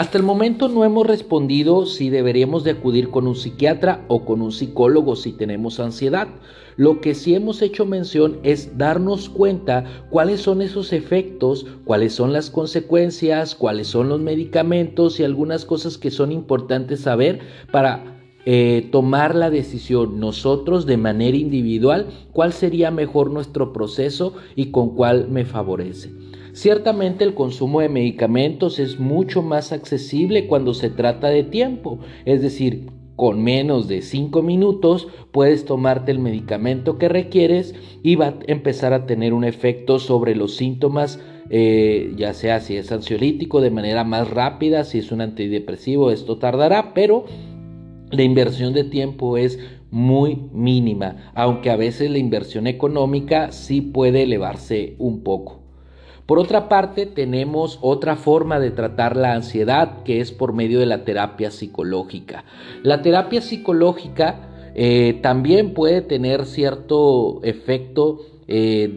Hasta 0.00 0.16
el 0.16 0.24
momento 0.24 0.70
no 0.70 0.82
hemos 0.86 1.06
respondido 1.06 1.84
si 1.84 2.08
deberíamos 2.08 2.64
de 2.64 2.70
acudir 2.70 3.10
con 3.10 3.26
un 3.26 3.36
psiquiatra 3.36 4.02
o 4.08 4.24
con 4.24 4.40
un 4.40 4.50
psicólogo 4.50 5.14
si 5.14 5.32
tenemos 5.32 5.78
ansiedad. 5.78 6.26
Lo 6.78 7.02
que 7.02 7.14
sí 7.14 7.34
hemos 7.34 7.60
hecho 7.60 7.84
mención 7.84 8.38
es 8.42 8.78
darnos 8.78 9.28
cuenta 9.28 9.84
cuáles 10.08 10.40
son 10.40 10.62
esos 10.62 10.94
efectos, 10.94 11.66
cuáles 11.84 12.14
son 12.14 12.32
las 12.32 12.48
consecuencias, 12.48 13.54
cuáles 13.54 13.88
son 13.88 14.08
los 14.08 14.20
medicamentos 14.20 15.20
y 15.20 15.24
algunas 15.24 15.66
cosas 15.66 15.98
que 15.98 16.10
son 16.10 16.32
importantes 16.32 17.00
saber 17.00 17.40
para 17.70 18.22
eh, 18.46 18.88
tomar 18.90 19.34
la 19.34 19.50
decisión 19.50 20.18
nosotros 20.18 20.86
de 20.86 20.96
manera 20.96 21.36
individual 21.36 22.06
cuál 22.32 22.54
sería 22.54 22.90
mejor 22.90 23.30
nuestro 23.30 23.74
proceso 23.74 24.32
y 24.56 24.70
con 24.70 24.94
cuál 24.94 25.28
me 25.28 25.44
favorece. 25.44 26.19
Ciertamente 26.52 27.24
el 27.24 27.34
consumo 27.34 27.80
de 27.80 27.88
medicamentos 27.88 28.78
es 28.78 28.98
mucho 28.98 29.42
más 29.42 29.72
accesible 29.72 30.46
cuando 30.46 30.74
se 30.74 30.90
trata 30.90 31.28
de 31.28 31.44
tiempo, 31.44 32.00
es 32.24 32.42
decir, 32.42 32.88
con 33.20 33.42
menos 33.42 33.86
de 33.86 34.00
5 34.00 34.42
minutos 34.42 35.06
puedes 35.30 35.66
tomarte 35.66 36.10
el 36.10 36.20
medicamento 36.20 36.96
que 36.96 37.10
requieres 37.10 37.74
y 38.02 38.16
va 38.16 38.28
a 38.28 38.34
empezar 38.46 38.94
a 38.94 39.04
tener 39.04 39.34
un 39.34 39.44
efecto 39.44 39.98
sobre 39.98 40.34
los 40.34 40.56
síntomas, 40.56 41.20
eh, 41.50 42.14
ya 42.16 42.32
sea 42.32 42.60
si 42.60 42.76
es 42.76 42.90
ansiolítico 42.90 43.60
de 43.60 43.70
manera 43.70 44.04
más 44.04 44.30
rápida, 44.30 44.84
si 44.84 44.98
es 45.00 45.12
un 45.12 45.20
antidepresivo, 45.20 46.10
esto 46.10 46.38
tardará, 46.38 46.94
pero 46.94 47.26
la 48.10 48.22
inversión 48.22 48.72
de 48.72 48.84
tiempo 48.84 49.36
es 49.36 49.58
muy 49.90 50.38
mínima, 50.52 51.30
aunque 51.34 51.70
a 51.70 51.76
veces 51.76 52.10
la 52.10 52.18
inversión 52.18 52.66
económica 52.66 53.52
sí 53.52 53.82
puede 53.82 54.22
elevarse 54.22 54.94
un 54.98 55.22
poco. 55.22 55.59
Por 56.30 56.38
otra 56.38 56.68
parte, 56.68 57.06
tenemos 57.06 57.80
otra 57.80 58.14
forma 58.14 58.60
de 58.60 58.70
tratar 58.70 59.16
la 59.16 59.32
ansiedad 59.32 60.04
que 60.04 60.20
es 60.20 60.30
por 60.30 60.52
medio 60.52 60.78
de 60.78 60.86
la 60.86 61.04
terapia 61.04 61.50
psicológica. 61.50 62.44
La 62.84 63.02
terapia 63.02 63.40
psicológica 63.40 64.70
eh, 64.76 65.18
también 65.24 65.74
puede 65.74 66.02
tener 66.02 66.46
cierto 66.46 67.40
efecto 67.42 68.20
eh, 68.46 68.92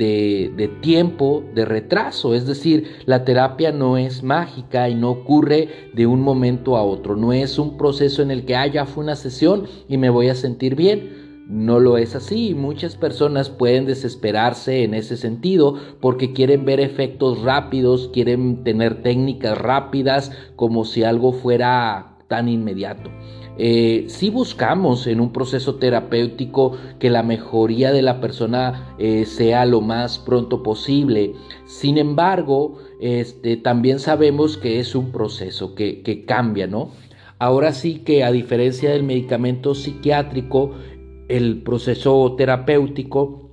de, 0.56 0.68
tiempo, 0.82 1.44
de 1.56 1.66
retraso. 1.66 2.36
Es 2.36 2.46
decir, 2.46 2.98
la 3.08 3.25
terapia 3.25 3.72
no 3.72 3.98
es 3.98 4.22
mágica 4.22 4.88
y 4.88 4.94
no 4.94 5.10
ocurre 5.10 5.90
de 5.96 6.06
un 6.06 6.22
momento 6.22 6.78
a 6.78 6.84
otro. 6.84 7.16
No 7.16 7.34
es 7.34 7.58
un 7.58 7.78
proceso 7.78 8.22
en 8.22 8.30
el 8.30 8.46
que, 8.46 8.56
ah, 8.56 8.68
ya 8.68 8.86
fue 8.86 9.04
una 9.04 9.16
sesión 9.16 9.63
y 9.90 9.98
me 9.98 10.12
voy 10.12 10.30
a 10.30 10.36
sentir 10.36 10.75
bien 10.75 11.23
no 11.48 11.80
lo 11.80 11.98
es 11.98 12.16
así. 12.16 12.54
Muchas 12.56 12.96
personas 12.96 13.50
pueden 13.50 13.86
desesperarse 13.86 14.84
en 14.84 14.94
ese 14.94 15.18
sentido 15.18 15.78
porque 16.00 16.34
quieren 16.34 16.66
ver 16.66 16.80
efectos 16.80 17.42
rápidos, 17.42 18.10
quieren 18.14 18.64
tener 18.64 19.02
técnicas 19.02 19.58
rápidas 19.58 20.32
como 20.56 20.86
si 20.86 21.04
algo 21.04 21.34
fuera 21.34 22.18
tan 22.28 22.48
inmediato. 22.48 23.10
Eh, 23.56 24.06
si 24.08 24.32
buscamos 24.32 25.06
en 25.06 25.20
un 25.20 25.32
proceso 25.32 25.76
terapéutico 25.76 26.76
que 26.98 27.12
la 27.12 27.22
mejoría 27.22 27.92
de 27.92 28.02
la 28.02 28.20
persona 28.20 28.96
eh, 28.98 29.26
sea 29.26 29.66
lo 29.66 29.82
más 29.82 30.18
pronto 30.18 30.64
posible. 30.64 31.34
Sin 31.66 32.00
embargo, 32.00 32.80
este, 33.00 33.58
también 33.58 34.00
sabemos 34.00 34.58
que 34.58 34.80
es 34.80 34.96
un 34.96 35.12
proceso 35.12 35.76
que, 35.76 36.02
que 36.02 36.26
cambia, 36.26 36.66
¿no? 36.66 36.90
Ahora 37.38 37.74
sí 37.74 38.00
que 38.00 38.24
a 38.24 38.32
diferencia 38.32 38.92
del 38.92 39.04
medicamento 39.04 39.76
psiquiátrico, 39.76 40.72
el 41.27 41.62
proceso 41.63 42.36
terapéutico 42.38 43.44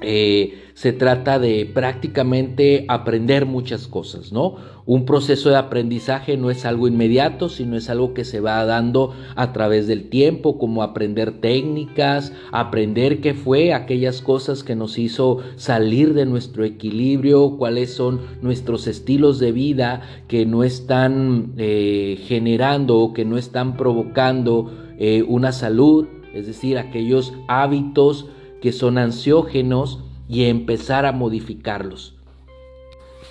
eh, 0.00 0.62
se 0.74 0.92
trata 0.92 1.40
de 1.40 1.66
prácticamente 1.66 2.84
aprender 2.86 3.46
muchas 3.46 3.88
cosas, 3.88 4.32
¿no? 4.32 4.54
Un 4.86 5.04
proceso 5.04 5.50
de 5.50 5.56
aprendizaje 5.56 6.36
no 6.36 6.52
es 6.52 6.64
algo 6.64 6.86
inmediato, 6.86 7.48
sino 7.48 7.76
es 7.76 7.90
algo 7.90 8.14
que 8.14 8.24
se 8.24 8.38
va 8.38 8.64
dando 8.64 9.12
a 9.34 9.52
través 9.52 9.88
del 9.88 10.08
tiempo, 10.08 10.56
como 10.56 10.84
aprender 10.84 11.40
técnicas, 11.40 12.32
aprender 12.52 13.20
qué 13.20 13.34
fue 13.34 13.74
aquellas 13.74 14.22
cosas 14.22 14.62
que 14.62 14.76
nos 14.76 14.98
hizo 14.98 15.38
salir 15.56 16.14
de 16.14 16.26
nuestro 16.26 16.64
equilibrio, 16.64 17.56
cuáles 17.58 17.92
son 17.92 18.20
nuestros 18.40 18.86
estilos 18.86 19.40
de 19.40 19.50
vida 19.50 20.02
que 20.28 20.46
no 20.46 20.62
están 20.62 21.54
eh, 21.56 22.20
generando 22.22 22.98
o 22.98 23.12
que 23.12 23.24
no 23.24 23.36
están 23.36 23.76
provocando 23.76 24.70
eh, 24.96 25.24
una 25.26 25.50
salud 25.50 26.06
es 26.34 26.46
decir, 26.46 26.78
aquellos 26.78 27.32
hábitos 27.46 28.26
que 28.60 28.72
son 28.72 28.98
ansiógenos 28.98 30.00
y 30.28 30.44
empezar 30.44 31.06
a 31.06 31.12
modificarlos. 31.12 32.14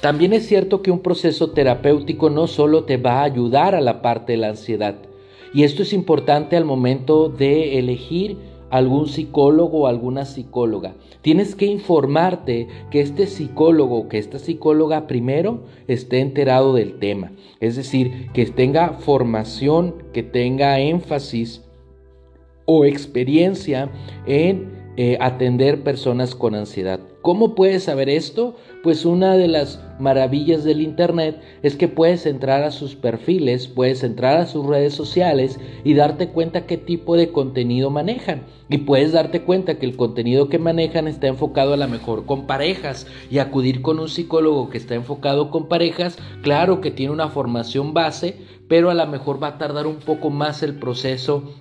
También 0.02 0.34
es 0.34 0.46
cierto 0.46 0.82
que 0.82 0.92
un 0.92 1.00
proceso 1.00 1.52
terapéutico 1.52 2.30
no 2.30 2.48
solo 2.48 2.84
te 2.84 2.98
va 2.98 3.22
a 3.22 3.24
ayudar 3.24 3.76
a 3.76 3.82
la 3.82 4.02
parte 4.02 4.34
de 4.34 4.38
la 4.38 4.50
ansiedad, 4.50 4.96
y 5.54 5.64
esto 5.64 5.82
es 5.82 5.94
importante 5.94 6.56
al 6.56 6.66
momento 6.66 7.30
de 7.30 7.80
elegir 7.80 8.38
algún 8.70 9.08
psicólogo 9.08 9.80
o 9.80 9.88
alguna 9.88 10.26
psicóloga. 10.26 10.96
Tienes 11.22 11.56
que 11.56 11.66
informarte 11.66 12.68
que 12.92 13.02
este 13.02 13.26
psicólogo 13.26 13.98
o 13.98 14.08
que 14.10 14.18
esta 14.18 14.40
psicóloga 14.40 15.08
primero 15.08 15.62
esté 15.88 16.20
enterado 16.20 16.74
del 16.74 17.00
tema, 17.00 17.32
es 17.60 17.76
decir, 17.76 18.30
que 18.34 18.46
tenga 18.46 18.90
formación, 19.00 19.96
que 20.14 20.24
tenga 20.24 20.80
énfasis 20.80 21.67
o 22.68 22.86
experiencia 22.86 23.90
en 24.28 24.78
eh, 25.00 25.16
atender 25.22 25.84
personas 25.84 26.34
con 26.34 26.56
ansiedad. 26.56 27.00
¿Cómo 27.22 27.54
puedes 27.54 27.84
saber 27.84 28.10
esto? 28.10 28.56
Pues 28.82 29.06
una 29.06 29.38
de 29.38 29.48
las 29.48 29.80
maravillas 30.00 30.64
del 30.64 30.82
Internet 30.82 31.40
es 31.62 31.76
que 31.76 31.88
puedes 31.88 32.26
entrar 32.26 32.64
a 32.64 32.72
sus 32.72 32.96
perfiles, 32.96 33.68
puedes 33.68 34.04
entrar 34.04 34.38
a 34.40 34.48
sus 34.48 34.66
redes 34.66 34.96
sociales 34.96 35.60
y 35.84 35.94
darte 35.94 36.30
cuenta 36.30 36.66
qué 36.66 36.78
tipo 36.78 37.16
de 37.16 37.32
contenido 37.32 37.92
manejan. 37.92 38.42
Y 38.70 38.80
puedes 38.80 39.12
darte 39.12 39.44
cuenta 39.44 39.78
que 39.78 39.86
el 39.86 39.96
contenido 39.96 40.50
que 40.50 40.58
manejan 40.58 41.08
está 41.08 41.28
enfocado 41.28 41.74
a 41.74 41.78
lo 41.78 41.88
mejor 41.88 42.26
con 42.26 42.48
parejas 42.48 43.06
y 43.30 43.38
acudir 43.38 43.84
con 43.84 44.00
un 44.00 44.10
psicólogo 44.10 44.72
que 44.72 44.80
está 44.80 44.96
enfocado 44.96 45.52
con 45.52 45.68
parejas, 45.68 46.18
claro 46.42 46.82
que 46.82 46.90
tiene 46.90 47.14
una 47.14 47.30
formación 47.30 47.94
base, 47.94 48.36
pero 48.68 48.90
a 48.90 48.96
lo 48.96 49.06
mejor 49.06 49.42
va 49.42 49.50
a 49.50 49.58
tardar 49.60 49.86
un 49.86 49.98
poco 49.98 50.32
más 50.32 50.64
el 50.64 50.74
proceso 50.80 51.54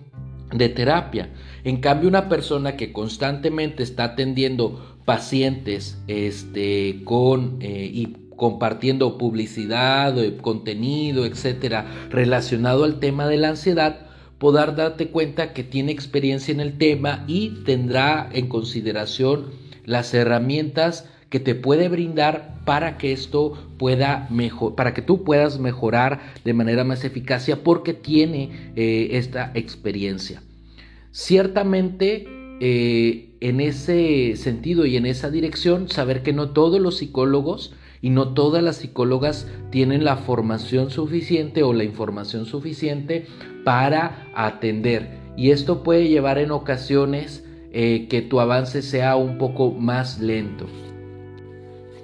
de 0.52 0.68
terapia. 0.68 1.30
En 1.64 1.78
cambio, 1.78 2.08
una 2.08 2.28
persona 2.28 2.76
que 2.76 2.92
constantemente 2.92 3.82
está 3.82 4.04
atendiendo 4.04 4.98
pacientes 5.04 5.98
este, 6.06 7.02
con, 7.04 7.58
eh, 7.60 7.90
y 7.92 8.16
compartiendo 8.36 9.18
publicidad, 9.18 10.16
eh, 10.18 10.36
contenido, 10.36 11.24
etcétera, 11.24 11.86
relacionado 12.10 12.84
al 12.84 13.00
tema 13.00 13.26
de 13.26 13.38
la 13.38 13.48
ansiedad, 13.48 14.06
podrá 14.38 14.66
darte 14.66 15.08
cuenta 15.08 15.52
que 15.52 15.64
tiene 15.64 15.92
experiencia 15.92 16.52
en 16.52 16.60
el 16.60 16.76
tema 16.76 17.24
y 17.26 17.64
tendrá 17.64 18.28
en 18.32 18.48
consideración 18.48 19.46
las 19.84 20.12
herramientas 20.12 21.08
que 21.28 21.40
te 21.40 21.54
puede 21.54 21.88
brindar 21.88 22.56
para 22.64 22.98
que 22.98 23.12
esto 23.12 23.52
pueda 23.78 24.26
mejor, 24.30 24.74
para 24.74 24.94
que 24.94 25.02
tú 25.02 25.24
puedas 25.24 25.58
mejorar 25.58 26.20
de 26.44 26.54
manera 26.54 26.84
más 26.84 27.04
eficacia 27.04 27.62
porque 27.62 27.94
tiene 27.94 28.72
eh, 28.76 29.08
esta 29.12 29.50
experiencia. 29.54 30.42
Ciertamente 31.10 32.26
eh, 32.60 33.36
en 33.40 33.60
ese 33.60 34.36
sentido 34.36 34.86
y 34.86 34.96
en 34.96 35.06
esa 35.06 35.30
dirección, 35.30 35.88
saber 35.88 36.22
que 36.22 36.32
no 36.32 36.50
todos 36.50 36.80
los 36.80 36.98
psicólogos 36.98 37.74
y 38.00 38.10
no 38.10 38.34
todas 38.34 38.62
las 38.62 38.76
psicólogas 38.76 39.46
tienen 39.70 40.04
la 40.04 40.16
formación 40.16 40.90
suficiente 40.90 41.62
o 41.62 41.72
la 41.72 41.84
información 41.84 42.46
suficiente 42.46 43.26
para 43.64 44.26
atender. 44.34 45.18
Y 45.36 45.50
esto 45.50 45.82
puede 45.82 46.08
llevar 46.08 46.38
en 46.38 46.50
ocasiones 46.50 47.44
eh, 47.72 48.06
que 48.08 48.22
tu 48.22 48.40
avance 48.40 48.80
sea 48.80 49.16
un 49.16 49.36
poco 49.36 49.72
más 49.72 50.18
lento. 50.18 50.66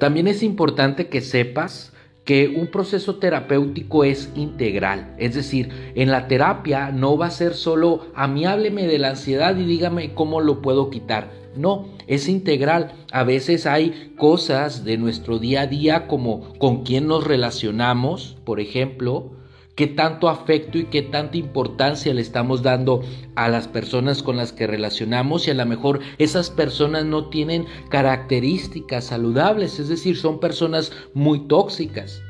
También 0.02 0.26
es 0.26 0.42
importante 0.42 1.06
que 1.06 1.20
sepas 1.20 1.92
que 2.24 2.48
un 2.48 2.66
proceso 2.66 3.20
terapéutico 3.20 4.02
es 4.02 4.32
integral, 4.34 5.14
es 5.16 5.36
decir, 5.36 5.68
en 5.94 6.10
la 6.10 6.26
terapia 6.26 6.90
no 6.90 7.16
va 7.16 7.26
a 7.26 7.30
ser 7.30 7.54
solo 7.54 8.08
a 8.16 8.26
mí 8.26 8.44
hábleme 8.44 8.88
de 8.88 8.98
la 8.98 9.10
ansiedad 9.10 9.56
y 9.56 9.64
dígame 9.64 10.12
cómo 10.12 10.40
lo 10.40 10.60
puedo 10.60 10.90
quitar. 10.90 11.30
No, 11.54 11.86
es 12.08 12.28
integral. 12.28 12.90
A 13.12 13.22
veces 13.22 13.64
hay 13.64 14.12
cosas 14.18 14.84
de 14.84 14.98
nuestro 14.98 15.38
día 15.38 15.60
a 15.60 15.66
día 15.68 16.08
como 16.08 16.52
con 16.58 16.82
quién 16.82 17.06
nos 17.06 17.22
relacionamos, 17.22 18.38
por 18.42 18.58
ejemplo, 18.58 19.30
qué 19.74 19.86
tanto 19.86 20.28
afecto 20.28 20.78
y 20.78 20.84
qué 20.84 21.02
tanta 21.02 21.36
importancia 21.36 22.12
le 22.12 22.20
estamos 22.20 22.62
dando 22.62 23.02
a 23.34 23.48
las 23.48 23.68
personas 23.68 24.22
con 24.22 24.36
las 24.36 24.52
que 24.52 24.66
relacionamos 24.66 25.46
y 25.46 25.50
a 25.50 25.54
lo 25.54 25.66
mejor 25.66 26.00
esas 26.18 26.50
personas 26.50 27.04
no 27.04 27.28
tienen 27.30 27.66
características 27.88 29.04
saludables, 29.04 29.78
es 29.78 29.88
decir, 29.88 30.16
son 30.16 30.40
personas 30.40 30.92
muy 31.14 31.46
tóxicas. 31.46 32.22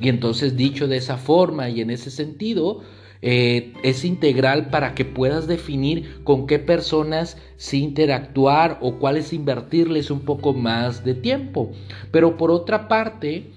Y 0.00 0.08
entonces 0.08 0.56
dicho 0.56 0.86
de 0.86 0.96
esa 0.96 1.16
forma 1.16 1.68
y 1.70 1.80
en 1.80 1.90
ese 1.90 2.10
sentido, 2.10 2.82
eh, 3.20 3.72
es 3.82 4.04
integral 4.04 4.70
para 4.70 4.94
que 4.94 5.04
puedas 5.04 5.48
definir 5.48 6.22
con 6.22 6.46
qué 6.46 6.60
personas 6.60 7.36
sí 7.56 7.82
interactuar 7.82 8.78
o 8.80 8.98
cuáles 8.98 9.32
invertirles 9.32 10.10
un 10.10 10.20
poco 10.20 10.54
más 10.54 11.04
de 11.04 11.14
tiempo. 11.14 11.72
Pero 12.12 12.36
por 12.36 12.52
otra 12.52 12.86
parte, 12.86 13.50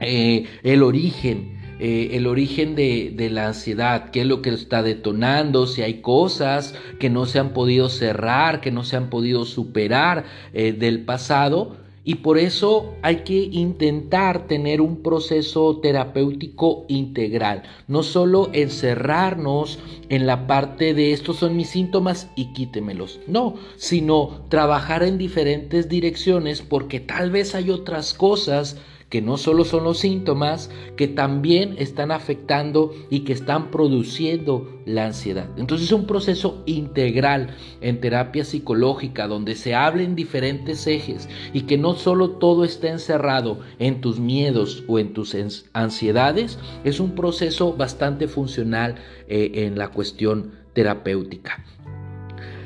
eh, 0.00 0.46
el 0.62 0.82
origen, 0.82 1.56
eh, 1.78 2.10
el 2.12 2.26
origen 2.26 2.74
de, 2.74 3.28
la 3.30 3.48
ansiedad, 3.48 4.10
qué 4.10 4.22
es 4.22 4.26
lo 4.26 4.40
que 4.40 4.50
está 4.50 4.82
detonando, 4.82 5.66
si 5.66 5.82
hay 5.82 6.00
cosas 6.00 6.74
que 6.98 7.10
no 7.10 7.26
se 7.26 7.38
han 7.38 7.50
podido 7.50 7.88
cerrar, 7.88 8.60
que 8.60 8.70
no 8.70 8.82
se 8.82 8.96
han 8.96 9.10
podido 9.10 9.44
superar 9.44 10.24
eh, 10.54 10.72
del 10.72 11.04
pasado. 11.04 11.76
Y 12.08 12.14
por 12.16 12.38
eso 12.38 12.94
hay 13.02 13.24
que 13.24 13.48
intentar 13.50 14.46
tener 14.46 14.80
un 14.80 15.02
proceso 15.02 15.80
terapéutico 15.80 16.84
integral, 16.86 17.64
no 17.88 18.04
solo 18.04 18.48
encerrarnos 18.52 19.80
en 20.08 20.24
la 20.24 20.46
parte 20.46 20.94
de 20.94 21.12
estos 21.12 21.38
son 21.38 21.56
mis 21.56 21.68
síntomas 21.68 22.30
y 22.36 22.52
quítemelos, 22.52 23.18
no, 23.26 23.56
sino 23.74 24.44
trabajar 24.48 25.02
en 25.02 25.18
diferentes 25.18 25.88
direcciones 25.88 26.62
porque 26.62 27.00
tal 27.00 27.32
vez 27.32 27.56
hay 27.56 27.70
otras 27.70 28.14
cosas 28.14 28.76
que 29.16 29.22
no 29.22 29.38
solo 29.38 29.64
son 29.64 29.84
los 29.84 30.00
síntomas, 30.00 30.68
que 30.94 31.08
también 31.08 31.76
están 31.78 32.10
afectando 32.10 32.92
y 33.08 33.20
que 33.20 33.32
están 33.32 33.70
produciendo 33.70 34.68
la 34.84 35.06
ansiedad. 35.06 35.48
Entonces 35.56 35.86
es 35.86 35.92
un 35.92 36.06
proceso 36.06 36.62
integral 36.66 37.56
en 37.80 38.02
terapia 38.02 38.44
psicológica 38.44 39.26
donde 39.26 39.54
se 39.54 39.74
hablen 39.74 40.16
diferentes 40.16 40.86
ejes 40.86 41.30
y 41.54 41.62
que 41.62 41.78
no 41.78 41.94
solo 41.94 42.32
todo 42.32 42.62
está 42.62 42.90
encerrado 42.90 43.60
en 43.78 44.02
tus 44.02 44.20
miedos 44.20 44.84
o 44.86 44.98
en 44.98 45.14
tus 45.14 45.34
ansiedades, 45.72 46.58
es 46.84 47.00
un 47.00 47.14
proceso 47.14 47.72
bastante 47.72 48.28
funcional 48.28 48.96
eh, 49.28 49.64
en 49.64 49.78
la 49.78 49.88
cuestión 49.88 50.52
terapéutica. 50.74 51.64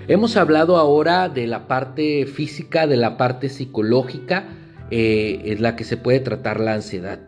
Hemos 0.09 0.37
hablado 0.37 0.79
ahora 0.79 1.29
de 1.29 1.47
la 1.47 1.69
parte 1.69 2.27
física, 2.27 2.89
de 2.89 2.97
la 2.97 3.17
parte 3.17 3.49
psicológica, 3.49 4.57
eh, 4.91 5.43
es 5.45 5.61
la 5.61 5.77
que 5.77 5.85
se 5.85 5.97
puede 5.97 6.21
tratar 6.21 6.61
la 6.61 6.75
ansiedad. 6.75 7.21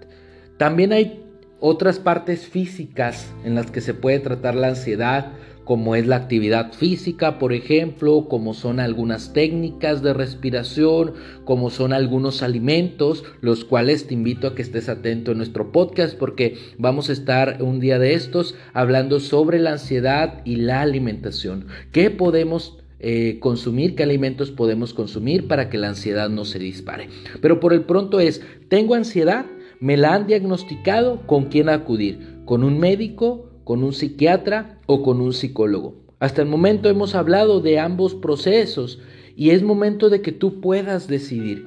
También 0.56 0.92
hay 0.92 1.22
otras 1.60 2.00
partes 2.00 2.46
físicas 2.46 3.32
en 3.44 3.54
las 3.54 3.70
que 3.70 3.80
se 3.80 3.94
puede 3.94 4.18
tratar 4.18 4.56
la 4.56 4.68
ansiedad, 4.68 5.32
como 5.64 5.94
es 5.94 6.06
la 6.06 6.16
actividad 6.16 6.72
física, 6.72 7.38
por 7.38 7.52
ejemplo, 7.52 8.26
como 8.28 8.52
son 8.52 8.80
algunas 8.80 9.32
técnicas 9.32 10.02
de 10.02 10.12
respiración, 10.12 11.14
como 11.44 11.70
son 11.70 11.92
algunos 11.92 12.42
alimentos, 12.42 13.24
los 13.40 13.64
cuales 13.64 14.08
te 14.08 14.14
invito 14.14 14.48
a 14.48 14.54
que 14.56 14.62
estés 14.62 14.88
atento 14.88 15.30
en 15.30 15.38
nuestro 15.38 15.70
podcast 15.70 16.18
porque 16.18 16.58
vamos 16.78 17.10
a 17.10 17.12
estar 17.12 17.62
un 17.62 17.78
día 17.78 18.00
de 18.00 18.14
estos 18.14 18.56
hablando 18.72 19.20
sobre 19.20 19.60
la 19.60 19.72
ansiedad 19.72 20.42
y 20.44 20.56
la 20.56 20.80
alimentación. 20.80 21.66
¿Qué 21.92 22.10
podemos 22.10 22.81
eh, 23.02 23.38
consumir, 23.40 23.96
qué 23.96 24.04
alimentos 24.04 24.52
podemos 24.52 24.94
consumir 24.94 25.48
para 25.48 25.68
que 25.68 25.76
la 25.76 25.88
ansiedad 25.88 26.30
no 26.30 26.44
se 26.44 26.60
dispare. 26.60 27.08
Pero 27.40 27.58
por 27.58 27.72
el 27.72 27.82
pronto 27.82 28.20
es, 28.20 28.42
tengo 28.68 28.94
ansiedad, 28.94 29.46
me 29.80 29.96
la 29.96 30.14
han 30.14 30.28
diagnosticado, 30.28 31.26
¿con 31.26 31.46
quién 31.46 31.68
acudir? 31.68 32.38
¿Con 32.44 32.62
un 32.62 32.78
médico, 32.78 33.50
con 33.64 33.82
un 33.82 33.92
psiquiatra 33.92 34.78
o 34.86 35.02
con 35.02 35.20
un 35.20 35.32
psicólogo? 35.32 35.96
Hasta 36.20 36.42
el 36.42 36.48
momento 36.48 36.88
hemos 36.88 37.16
hablado 37.16 37.60
de 37.60 37.80
ambos 37.80 38.14
procesos 38.14 39.00
y 39.34 39.50
es 39.50 39.64
momento 39.64 40.08
de 40.08 40.22
que 40.22 40.30
tú 40.30 40.60
puedas 40.60 41.08
decidir 41.08 41.66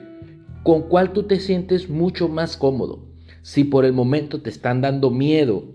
con 0.63 0.83
cuál 0.83 1.11
tú 1.11 1.23
te 1.23 1.41
sientes 1.41 1.89
mucho 1.89 2.29
más 2.29 2.55
cómodo. 2.55 3.05
Si 3.41 3.65
por 3.65 3.83
el 3.83 3.91
momento 3.91 4.41
te 4.41 4.49
están 4.49 4.79
dando 4.79 5.11
miedo 5.11 5.65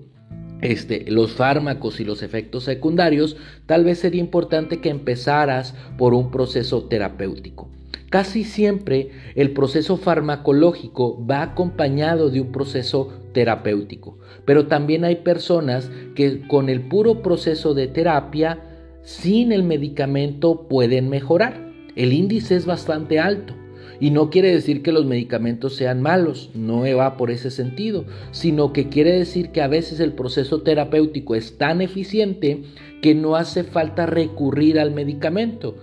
este, 0.62 1.10
los 1.10 1.32
fármacos 1.32 2.00
y 2.00 2.04
los 2.04 2.22
efectos 2.22 2.64
secundarios, 2.64 3.36
tal 3.66 3.84
vez 3.84 3.98
sería 3.98 4.20
importante 4.20 4.80
que 4.80 4.90
empezaras 4.90 5.74
por 5.96 6.14
un 6.14 6.30
proceso 6.30 6.84
terapéutico. 6.84 7.68
Casi 8.10 8.42
siempre 8.42 9.10
el 9.36 9.52
proceso 9.52 9.96
farmacológico 9.96 11.24
va 11.24 11.42
acompañado 11.42 12.28
de 12.28 12.40
un 12.40 12.50
proceso 12.50 13.12
terapéutico, 13.32 14.18
pero 14.44 14.66
también 14.66 15.04
hay 15.04 15.16
personas 15.16 15.90
que 16.16 16.46
con 16.48 16.68
el 16.68 16.88
puro 16.88 17.22
proceso 17.22 17.72
de 17.72 17.86
terapia, 17.86 18.58
sin 19.02 19.52
el 19.52 19.62
medicamento, 19.62 20.66
pueden 20.68 21.08
mejorar. 21.08 21.70
El 21.94 22.12
índice 22.12 22.56
es 22.56 22.66
bastante 22.66 23.20
alto. 23.20 23.54
Y 24.00 24.10
no 24.10 24.30
quiere 24.30 24.50
decir 24.50 24.82
que 24.82 24.92
los 24.92 25.04
medicamentos 25.04 25.76
sean 25.76 26.00
malos, 26.00 26.50
no 26.54 26.82
va 26.96 27.18
por 27.18 27.30
ese 27.30 27.50
sentido, 27.50 28.06
sino 28.30 28.72
que 28.72 28.88
quiere 28.88 29.12
decir 29.12 29.50
que 29.50 29.60
a 29.60 29.68
veces 29.68 30.00
el 30.00 30.14
proceso 30.14 30.62
terapéutico 30.62 31.34
es 31.34 31.58
tan 31.58 31.82
eficiente 31.82 32.62
que 33.02 33.14
no 33.14 33.36
hace 33.36 33.62
falta 33.62 34.06
recurrir 34.06 34.80
al 34.80 34.90
medicamento. 34.90 35.76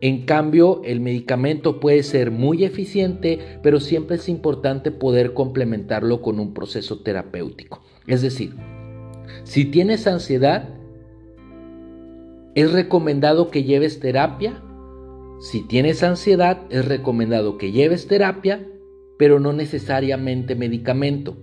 En 0.00 0.24
cambio, 0.26 0.82
el 0.84 1.00
medicamento 1.00 1.78
puede 1.78 2.02
ser 2.02 2.32
muy 2.32 2.64
eficiente, 2.64 3.38
pero 3.62 3.78
siempre 3.78 4.16
es 4.16 4.28
importante 4.28 4.90
poder 4.90 5.32
complementarlo 5.32 6.20
con 6.20 6.40
un 6.40 6.52
proceso 6.54 6.98
terapéutico. 6.98 7.80
Es 8.08 8.20
decir, 8.22 8.56
si 9.44 9.64
tienes 9.66 10.08
ansiedad, 10.08 10.68
es 12.56 12.72
recomendado 12.72 13.52
que 13.52 13.62
lleves 13.62 14.00
terapia 14.00 14.60
si 15.42 15.60
tienes 15.60 16.04
ansiedad, 16.04 16.60
es 16.70 16.84
recomendado 16.84 17.58
que 17.58 17.72
lleves 17.72 18.06
terapia, 18.06 18.64
pero 19.18 19.40
no 19.40 19.52
necesariamente 19.52 20.54
medicamento. 20.54 21.36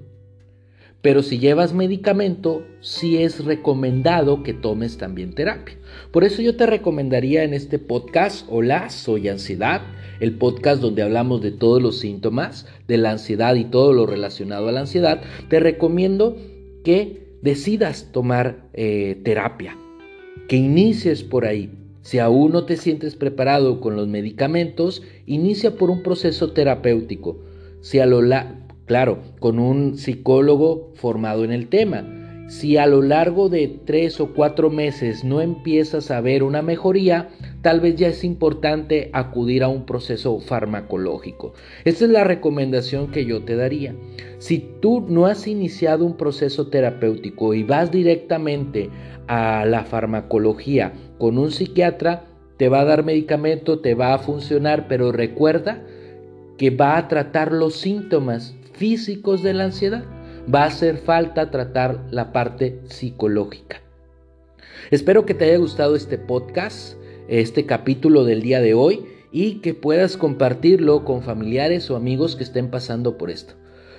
Pero 1.01 1.21
si 1.21 1.37
llevas 1.37 1.73
medicamento, 1.73 2.65
sí 2.79 3.17
es 3.17 3.43
recomendado 3.43 4.41
que 4.41 4.53
tomes 4.53 4.97
también 4.97 5.35
terapia. 5.35 5.75
Por 6.11 6.23
eso 6.23 6.41
yo 6.41 6.55
te 6.55 6.65
recomendaría 6.65 7.43
en 7.43 7.53
este 7.53 7.77
podcast, 7.77 8.47
hola, 8.49 8.89
soy 8.89 9.27
ansiedad, 9.27 9.81
el 10.21 10.37
podcast 10.37 10.81
donde 10.81 11.01
hablamos 11.01 11.41
de 11.41 11.51
todos 11.51 11.81
los 11.81 11.99
síntomas 11.99 12.67
de 12.87 12.99
la 12.99 13.11
ansiedad 13.11 13.55
y 13.55 13.65
todo 13.65 13.91
lo 13.91 14.05
relacionado 14.05 14.69
a 14.69 14.71
la 14.71 14.79
ansiedad, 14.79 15.21
te 15.49 15.59
recomiendo 15.59 16.37
que 16.85 17.35
decidas 17.41 18.13
tomar 18.13 18.69
eh, 18.71 19.19
terapia, 19.25 19.77
que 20.47 20.55
inicies 20.55 21.21
por 21.21 21.45
ahí. 21.45 21.78
Si 22.01 22.19
aún 22.19 22.51
no 22.51 22.65
te 22.65 22.77
sientes 22.77 23.15
preparado 23.15 23.81
con 23.81 23.95
los 23.95 24.07
medicamentos, 24.07 25.03
inicia 25.25 25.75
por 25.75 25.89
un 25.89 26.03
proceso 26.03 26.51
terapéutico. 26.51 27.39
Si 27.81 27.99
a 27.99 28.05
lo 28.05 28.21
claro, 28.85 29.19
con 29.39 29.59
un 29.59 29.97
psicólogo 29.97 30.91
formado 30.95 31.43
en 31.43 31.51
el 31.51 31.67
tema. 31.67 32.18
Si 32.49 32.77
a 32.77 32.87
lo 32.87 33.03
largo 33.03 33.47
de 33.47 33.67
tres 33.85 34.19
o 34.19 34.33
cuatro 34.33 34.71
meses 34.71 35.23
no 35.23 35.39
empiezas 35.39 36.09
a 36.09 36.19
ver 36.19 36.41
una 36.41 36.63
mejoría, 36.63 37.29
tal 37.61 37.79
vez 37.79 37.95
ya 37.95 38.07
es 38.07 38.23
importante 38.23 39.11
acudir 39.13 39.61
a 39.61 39.67
un 39.67 39.85
proceso 39.85 40.39
farmacológico. 40.39 41.53
Esta 41.85 42.05
es 42.05 42.09
la 42.09 42.23
recomendación 42.23 43.11
que 43.11 43.23
yo 43.23 43.43
te 43.43 43.55
daría. 43.55 43.93
Si 44.39 44.67
tú 44.81 45.05
no 45.07 45.27
has 45.27 45.45
iniciado 45.45 46.03
un 46.03 46.17
proceso 46.17 46.69
terapéutico 46.69 47.53
y 47.53 47.61
vas 47.61 47.91
directamente 47.91 48.89
a 49.27 49.63
la 49.65 49.85
farmacología 49.85 50.93
con 51.19 51.37
un 51.37 51.51
psiquiatra, 51.51 52.25
te 52.57 52.67
va 52.67 52.79
a 52.79 52.85
dar 52.85 53.05
medicamento, 53.05 53.79
te 53.79 53.93
va 53.93 54.15
a 54.15 54.19
funcionar, 54.19 54.87
pero 54.87 55.11
recuerda 55.11 55.83
que 56.57 56.71
va 56.71 56.97
a 56.97 57.07
tratar 57.07 57.51
los 57.51 57.75
síntomas 57.75 58.55
físicos 58.73 59.43
de 59.43 59.53
la 59.53 59.65
ansiedad. 59.65 60.03
Va 60.53 60.63
a 60.63 60.67
hacer 60.67 60.97
falta 60.97 61.51
tratar 61.51 62.05
la 62.09 62.31
parte 62.31 62.79
psicológica. 62.85 63.81
Espero 64.89 65.25
que 65.25 65.35
te 65.35 65.45
haya 65.45 65.57
gustado 65.57 65.95
este 65.95 66.17
podcast, 66.17 66.95
este 67.27 67.67
capítulo 67.67 68.23
del 68.23 68.41
día 68.41 68.59
de 68.59 68.73
hoy 68.73 69.05
y 69.31 69.55
que 69.55 69.75
puedas 69.75 70.17
compartirlo 70.17 71.05
con 71.05 71.21
familiares 71.21 71.91
o 71.91 71.95
amigos 71.95 72.35
que 72.35 72.43
estén 72.43 72.71
pasando 72.71 73.17
por 73.17 73.29
esto. 73.29 73.53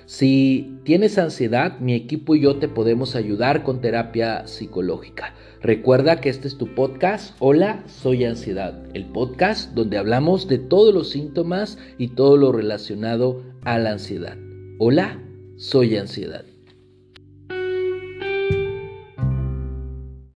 Si 0.07 0.81
tienes 0.83 1.19
ansiedad, 1.19 1.79
mi 1.79 1.95
equipo 1.95 2.35
y 2.35 2.41
yo 2.41 2.57
te 2.57 2.67
podemos 2.67 3.15
ayudar 3.15 3.63
con 3.63 3.81
terapia 3.81 4.49
psicológica. 4.49 5.35
Recuerda 5.61 6.21
que 6.21 6.31
este 6.31 6.49
es 6.49 6.59
tu 6.59 6.75
podcast. 6.75 7.37
Hola, 7.39 7.85
soy 7.87 8.25
Ansiedad, 8.25 8.83
el 8.93 9.05
podcast 9.05 9.73
donde 9.75 9.99
hablamos 9.99 10.49
de 10.49 10.59
todos 10.59 10.93
los 10.93 11.11
síntomas 11.11 11.79
y 11.97 12.09
todo 12.09 12.37
lo 12.37 12.51
relacionado 12.51 13.41
a 13.63 13.79
la 13.79 13.93
ansiedad. 13.93 14.37
Hola, 14.81 15.21
soy 15.61 15.99
Ansiedad. 15.99 16.50